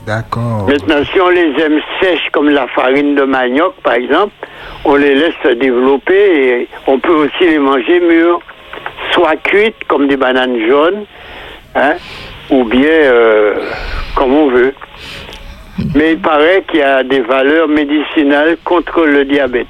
[0.06, 0.68] D'accord.
[0.68, 4.34] Maintenant, si on les aime sèches comme la farine de manioc, par exemple,
[4.84, 8.42] on les laisse se développer et on peut aussi les manger mûres,
[9.14, 11.06] soit cuites comme des bananes jaunes,
[11.76, 11.94] hein,
[12.50, 13.56] ou bien euh,
[14.16, 14.74] comme on veut.
[15.96, 19.68] Mais il paraît qu'il y a des valeurs médicinales contre le diabète.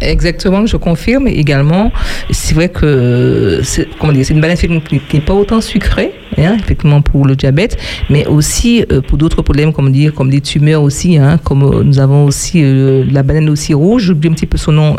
[0.00, 1.90] Exactement, je confirme également.
[2.30, 7.34] C'est vrai que c'est une banane qui n'est pas autant sucrée, hein, effectivement pour le
[7.34, 7.76] diabète,
[8.08, 11.82] mais aussi euh, pour d'autres problèmes, comme dire, comme des tumeurs aussi, hein, comme euh,
[11.82, 12.62] nous avons aussi
[13.10, 14.04] la banane aussi rouge.
[14.04, 14.96] J'oublie un petit peu son nom.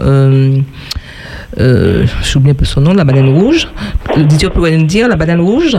[1.59, 3.67] Euh, euh, J'oublie un peu son nom, la banane rouge.
[4.15, 5.77] Le DJ pourrait nous dire la banane rouge?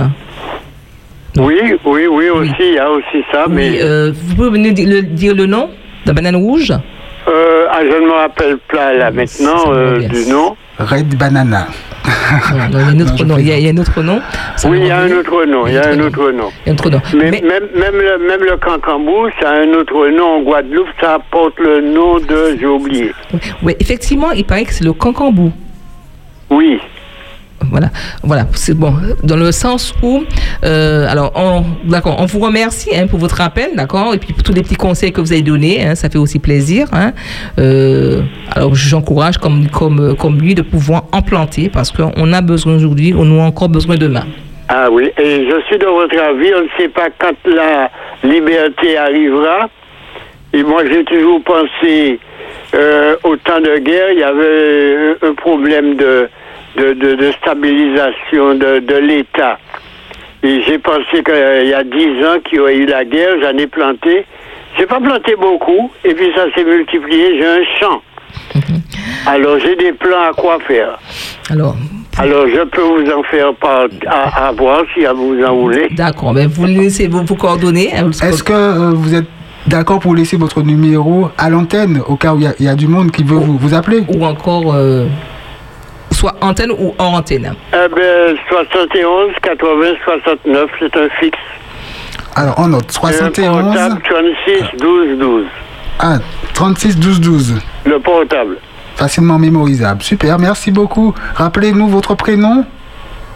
[1.37, 1.55] Oui,
[1.85, 5.03] oui, oui, aussi, il y a aussi ça, mais euh, vous pouvez nous dire le,
[5.03, 5.67] dire le nom
[6.05, 6.73] de la banane rouge?
[6.73, 6.77] euh,
[7.71, 10.57] ah, je ne me rappelle pas là maintenant ça me euh, du nom.
[10.79, 11.67] Red Banana.
[12.71, 13.33] Non, non, il y a un autre Non, nom.
[13.39, 13.57] Il y a, plaisante.
[13.57, 14.21] il y a un autre nom.
[14.57, 16.51] Ça Oui, il y a un autre nom, il y a un autre nom.
[16.65, 17.01] Il y a un autre nom.
[17.15, 20.89] Mais, Mais- Même, même, le, même le cancambou, ça a un autre nom en Guadeloupe,
[21.01, 23.13] ça porte le nom de, j'ai oublié.
[23.63, 25.53] Oui, effectivement, il paraît que c'est le cancambou.
[26.51, 26.81] Oui,
[27.71, 27.89] Voilà,
[28.23, 28.95] voilà, c'est bon.
[29.25, 30.23] Dans le sens où,
[30.65, 34.43] euh, alors, on, d'accord, on vous remercie hein, pour votre appel, d'accord, et puis pour
[34.43, 36.87] tous les petits conseils que vous avez donnés, hein, ça fait aussi plaisir.
[36.93, 37.13] Hein.
[37.59, 38.23] Euh,
[38.55, 43.41] alors, j'encourage comme, comme, comme lui de pouvoir implanter parce qu'on a besoin aujourd'hui, on
[43.41, 44.25] a encore besoin demain.
[44.69, 47.91] Ah oui, et je suis de votre avis, on ne sait pas quand la
[48.23, 49.69] liberté arrivera.
[50.53, 52.19] Et moi, j'ai toujours pensé,
[52.75, 56.29] euh, au temps de guerre, il y avait un problème de,
[56.79, 59.59] de, de, de stabilisation de, de l'État.
[60.43, 63.57] Et j'ai pensé qu'il y a dix ans qu'il y aurait eu la guerre, j'en
[63.59, 64.25] ai planté.
[64.79, 68.01] J'ai pas planté beaucoup, et puis ça s'est multiplié, j'ai un champ.
[69.27, 70.99] Alors j'ai des plans à quoi faire.
[71.51, 71.75] Alors,
[72.19, 75.89] Alors je peux vous en faire part à, à voir si vous en voulez.
[75.91, 77.91] d'accord, mais vous laissez vos, vos coordonnées.
[77.97, 79.27] hein, Est-ce que euh, vous êtes
[79.67, 82.69] d'accord pour laisser votre numéro à l'antenne au cas où il y a- il y,
[82.69, 84.03] a du monde qui veut vous, vous appeler?
[84.09, 85.07] ou encore euh,
[86.19, 87.55] soit antenne ou hors antenne.
[87.73, 91.39] Eh ben, 71, 80, 69, c'est un fixe.
[92.35, 95.45] Alors, on note Et un 71 portable, 36, 12, 12.
[96.01, 96.19] ah,
[96.55, 97.55] 36 12 12.
[97.87, 98.57] Le portable.
[98.97, 100.03] Facilement mémorisable.
[100.03, 101.15] Super, merci beaucoup.
[101.37, 102.65] Rappelez-nous votre prénom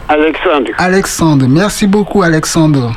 [0.09, 0.71] Alexandre.
[0.77, 1.45] Alexandre.
[1.47, 2.91] Merci beaucoup, Alexandre.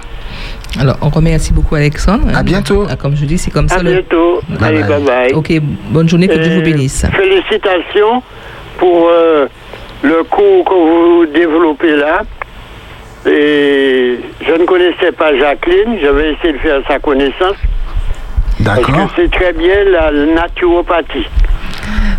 [0.80, 2.26] Alors, on remercie beaucoup Alexandre.
[2.36, 2.86] À bientôt.
[2.90, 3.82] Ah, Comme je dis, c'est comme À ça.
[3.82, 4.40] le- bientôt.
[4.48, 5.02] Bye Allez, bye.
[5.04, 5.32] bye.
[5.32, 5.52] Ok,
[5.90, 7.06] bonne journée, que Dieu vous bénisse.
[7.16, 8.22] Félicitations
[8.78, 9.46] pour euh,
[10.02, 12.22] le cours que vous développez là.
[13.28, 17.56] Et je ne connaissais pas Jacqueline, je vais essayer de faire sa connaissance.
[18.64, 19.10] Parce que D'accord.
[19.16, 21.26] c'est très bien la naturopathie.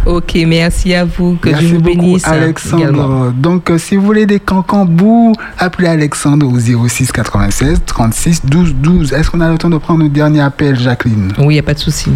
[0.05, 2.25] Ok, merci à vous, que Merci Dieu vous beaucoup, bénisse.
[2.27, 2.43] également.
[2.43, 3.31] Alexandre.
[3.35, 6.57] Donc, euh, si vous voulez des cancambous, appelez Alexandre au
[6.87, 9.13] 06 96 36 12 12.
[9.13, 11.33] Est-ce qu'on a le temps de prendre notre dernier appel, Jacqueline?
[11.39, 12.11] Oui, il n'y a pas de souci.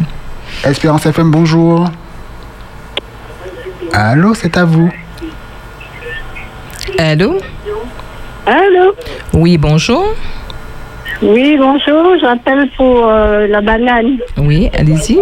[0.64, 1.90] Espérance FM, bonjour.
[3.94, 4.90] Allô, c'est à vous.
[6.98, 7.38] Allô?
[8.46, 8.96] Allô?
[9.34, 10.14] Oui, bonjour.
[11.22, 14.18] Oui, bonjour, j'appelle pour euh, la banane.
[14.38, 15.20] Oui, allez-y.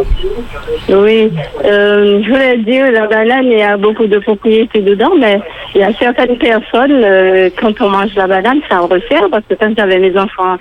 [0.88, 1.32] Oui,
[1.66, 5.42] euh, je voulais dire, la banane, il y a beaucoup de propriétés dedans, mais
[5.76, 9.54] il y a certaines personnes, euh, quand on mange la banane, ça resserre, parce que
[9.54, 10.58] quand j'avais mes enfants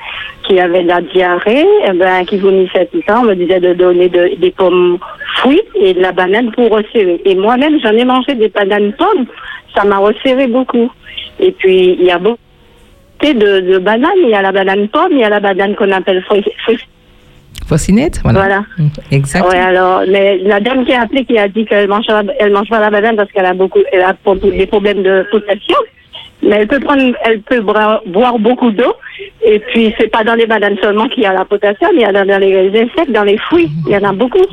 [0.46, 3.72] qui avaient de la diarrhée, eh ben, qui vomissaient tout temps, on me disait de
[3.74, 4.98] donner de- des pommes
[5.36, 7.20] fruits et de la banane pour resserrer.
[7.24, 9.26] Et moi-même, j'en ai mangé des bananes pommes,
[9.74, 10.90] ça m'a resserré beaucoup.
[11.40, 12.38] Et puis, il y a beaucoup
[13.22, 15.90] de, de bananes, il y a la banane pomme, il y a la banane qu'on
[15.92, 16.78] appelle fruit, fruit
[18.22, 18.38] Voilà.
[18.40, 18.60] Voilà.
[18.78, 19.46] Mm, Exact.
[19.48, 22.06] Ouais, alors, mais la dame qui a appelé, qui a dit qu'elle mange,
[22.38, 25.80] elle mange pas la banane parce qu'elle a beaucoup, elle a des problèmes de potassium.
[26.40, 28.94] Mais elle peut prendre, elle peut boire beaucoup d'eau.
[29.44, 32.06] Et puis, c'est pas dans les bananes seulement qu'il y a la potassium, il y
[32.06, 33.68] en a dans les insectes, dans les fruits.
[33.86, 34.44] Il y en a beaucoup.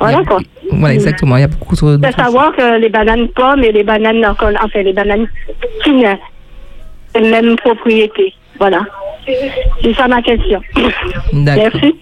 [0.00, 0.38] Voilà, quoi.
[0.72, 1.36] Voilà, exactement.
[1.36, 1.98] Il y a beaucoup de.
[2.02, 4.50] Il faut savoir que les bananes pommes et les bananes, enfin,
[4.82, 5.26] les bananes
[5.84, 6.16] fines,
[7.14, 8.32] c'est la même propriété.
[8.58, 8.80] Voilà.
[9.82, 10.60] C'est ça ma question.
[11.32, 11.70] D'accord.
[11.82, 11.94] Merci.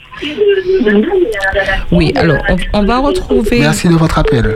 [1.90, 3.60] Oui, alors, on, on va retrouver.
[3.60, 4.54] Merci de votre appel.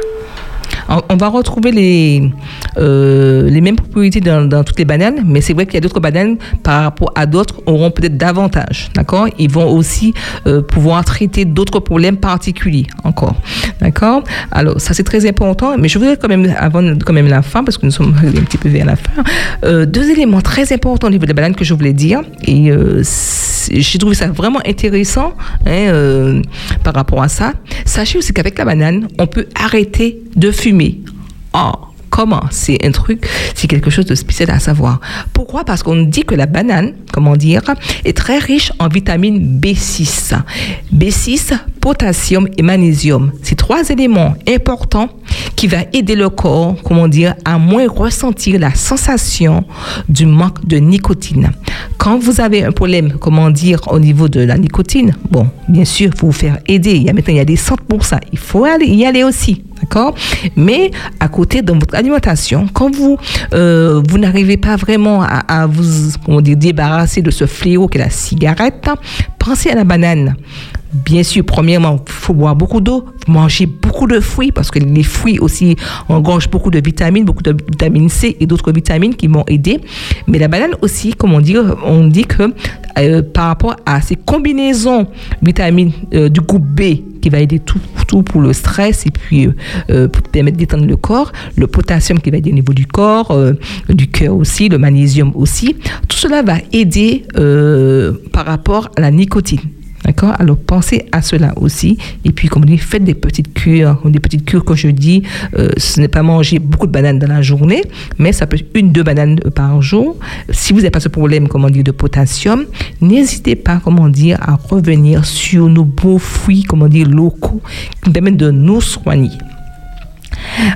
[0.89, 2.31] On, va retrouver les,
[2.79, 5.81] euh, les mêmes propriétés dans, dans toutes les bananes, mais c'est vrai qu'il y a
[5.81, 9.29] d'autres bananes par rapport à d'autres auront peut-être davantage, d'accord?
[9.39, 10.15] Ils vont aussi
[10.47, 13.37] euh, pouvoir traiter d'autres problèmes particuliers encore,
[13.83, 14.25] d'accord?
[14.51, 17.65] Alors ça c'est très important, mais je voudrais quand même avant quand même la fin
[17.65, 19.23] parce que nous sommes un petit peu vers la fin,
[19.65, 22.73] euh, deux éléments très importants au niveau des bananes que je voulais dire et
[23.71, 25.35] j'ai trouvé ça vraiment intéressant
[25.67, 26.41] hein,
[26.83, 27.53] par rapport à ça.
[27.85, 30.78] Sachez aussi qu'avec la banane, on peut arrêter de fumer.
[31.55, 31.73] Oh,
[32.11, 35.01] comment C'est un truc, c'est quelque chose de spécial à savoir.
[35.33, 35.65] Pourquoi?
[35.65, 37.63] Parce qu'on dit que la banane, comment dire,
[38.05, 40.35] est très riche en vitamine B6.
[40.95, 41.59] B6,
[41.89, 43.33] potassium et magnésium.
[43.43, 45.09] C'est trois éléments importants
[45.57, 49.65] qui va aider le corps, comment dire, à moins ressentir la sensation
[50.07, 51.51] du manque de nicotine.
[51.97, 56.11] Quand vous avez un problème, comment dire, au niveau de la nicotine, bon, bien sûr,
[56.15, 56.93] faut vous faire aider.
[56.97, 58.21] Il y a maintenant, il y a des centres pour ça.
[58.33, 59.63] Il faut aller, y aller aussi.
[59.81, 60.15] D'accord?
[60.57, 63.17] Mais à côté de votre alimentation, quand vous,
[63.55, 67.99] euh, vous n'arrivez pas vraiment à, à vous comment dire, débarrasser de ce fléau qu'est
[67.99, 68.91] la cigarette,
[69.39, 70.35] pensez à la banane.
[70.93, 75.03] Bien sûr, premièrement, il faut boire beaucoup d'eau, manger beaucoup de fruits, parce que les
[75.03, 75.77] fruits aussi
[76.09, 79.81] engorgent beaucoup de vitamines, beaucoup de vitamine C et d'autres vitamines qui vont aider.
[80.27, 82.55] Mais la banane aussi, comme on dit, on dit que
[82.99, 85.07] euh, par rapport à ces combinaisons
[85.43, 87.81] vitamines euh, du groupe B, qui va aider tout,
[88.23, 89.49] pour le stress et puis
[89.91, 93.37] euh, pour permettre d'étendre le corps, le potassium qui va aider au niveau du corps,
[93.91, 95.77] du cœur aussi, le magnésium aussi.
[96.09, 97.25] Tout cela va aider
[98.33, 99.61] par rapport à la nicotine.
[100.05, 100.35] D'accord?
[100.39, 101.99] Alors pensez à cela aussi.
[102.25, 104.01] Et puis, comme on dit, faites des petites cures.
[104.05, 105.23] Des petites cures, quand je dis,
[105.57, 107.83] euh, ce n'est pas manger beaucoup de bananes dans la journée,
[108.19, 110.17] mais ça peut être une, deux bananes par jour.
[110.51, 112.65] Si vous n'avez pas ce problème, comment dire, de potassium,
[113.01, 117.61] n'hésitez pas, comment dire, à revenir sur nos beaux fruits, comment dire, locaux,
[118.03, 119.31] qui permettent de nous soigner.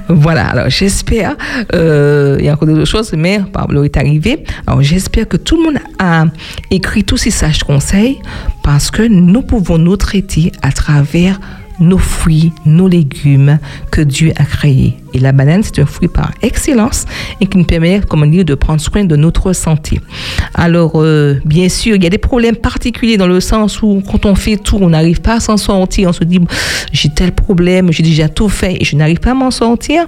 [0.08, 1.36] Voilà, alors j'espère,
[1.74, 4.44] euh, il y a encore d'autres choses, mais Pablo est arrivé.
[4.66, 6.24] Alors j'espère que tout le monde a
[6.70, 8.18] écrit tous ces sages conseils
[8.62, 11.40] parce que nous pouvons nous traiter à travers
[11.80, 13.58] nos fruits, nos légumes
[13.90, 14.96] que Dieu a créés.
[15.14, 17.04] Et la banane, c'est un fruit par excellence
[17.40, 20.00] et qui nous permet, comme on dit, de prendre soin de notre santé.
[20.54, 24.24] Alors, euh, bien sûr, il y a des problèmes particuliers dans le sens où quand
[24.24, 26.08] on fait tout, on n'arrive pas à s'en sortir.
[26.08, 26.40] On se dit,
[26.92, 30.06] j'ai tel problème, j'ai déjà tout fait et je n'arrive pas à m'en sortir.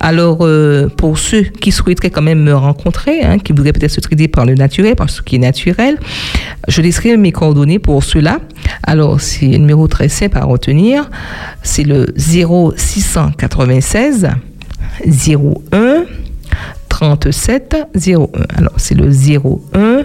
[0.00, 4.00] Alors, euh, pour ceux qui souhaiteraient quand même me rencontrer, hein, qui voudraient peut-être se
[4.00, 5.98] traiter par le naturel, par ce qui est naturel,
[6.68, 8.40] je laisserai mes coordonnées pour cela.
[8.82, 11.10] Alors, c'est un numéro très simple à retenir.
[11.62, 14.28] C'est le 0696
[15.06, 16.04] 01
[16.88, 18.26] 37 01.
[18.56, 20.04] Alors, c'est le 01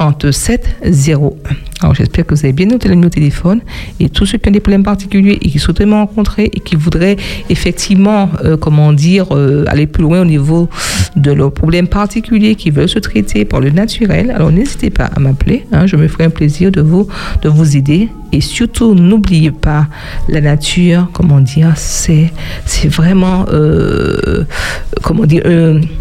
[0.00, 1.18] 37 01.
[1.82, 3.60] Alors, j'espère que vous avez bien noté le numéro de téléphone
[4.00, 6.74] et tous ceux qui ont des problèmes particuliers et qui souhaitent me rencontrer et qui
[6.76, 7.16] voudraient
[7.48, 10.68] effectivement, euh, comment dire, euh, aller plus loin au niveau
[11.16, 15.20] de leurs problèmes particuliers, qui veulent se traiter par le naturel, alors n'hésitez pas à
[15.20, 15.66] m'appeler.
[15.72, 17.06] hein, je me ferai un plaisir de vous,
[17.42, 18.08] de vous aider.
[18.32, 19.88] Et surtout, n'oubliez pas
[20.28, 22.30] la nature, comment dire, c'est,
[22.64, 24.44] c'est vraiment, euh,
[25.02, 25.42] comment dire,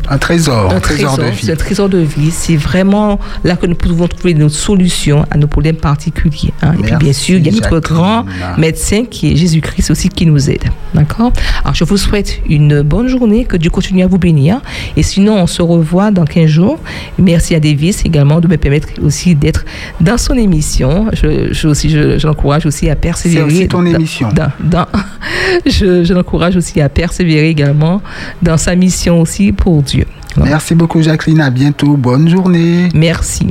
[0.09, 1.45] Un trésor, un trésor, de vie.
[1.45, 2.29] c'est un trésor de vie.
[2.29, 6.53] C'est vraiment là que nous pouvons trouver nos solutions à nos problèmes particuliers.
[6.61, 6.73] hein.
[6.79, 7.95] Et puis bien sûr, il y a notre Jacqueline.
[7.97, 8.25] grand
[8.57, 10.63] médecin qui est Jésus-Christ aussi qui nous aide.
[10.93, 11.31] D'accord?
[11.63, 14.61] Alors je vous souhaite une bonne journée, que Dieu continue à vous bénir.
[14.97, 16.79] Et sinon, on se revoit dans 15 jours.
[17.17, 19.65] Merci à Davis également de me permettre aussi d'être
[20.01, 21.07] dans son émission.
[21.13, 23.49] Je, je aussi, je, je l'encourage aussi à persévérer.
[23.49, 24.29] C'est aussi ton dans- émission.
[24.33, 24.87] dans- dans-
[25.65, 28.01] je je l'encourage aussi à persévérer également
[28.41, 30.05] dans sa mission aussi pour Dieu.
[30.35, 30.51] Voilà.
[30.51, 31.41] Merci beaucoup, Jacqueline.
[31.41, 31.97] À bientôt.
[31.97, 32.89] Bonne journée.
[32.93, 33.47] Merci.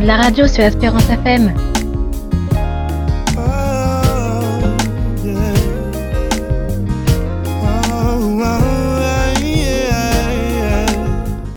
[0.00, 1.75] De la radio sur Espérance FM.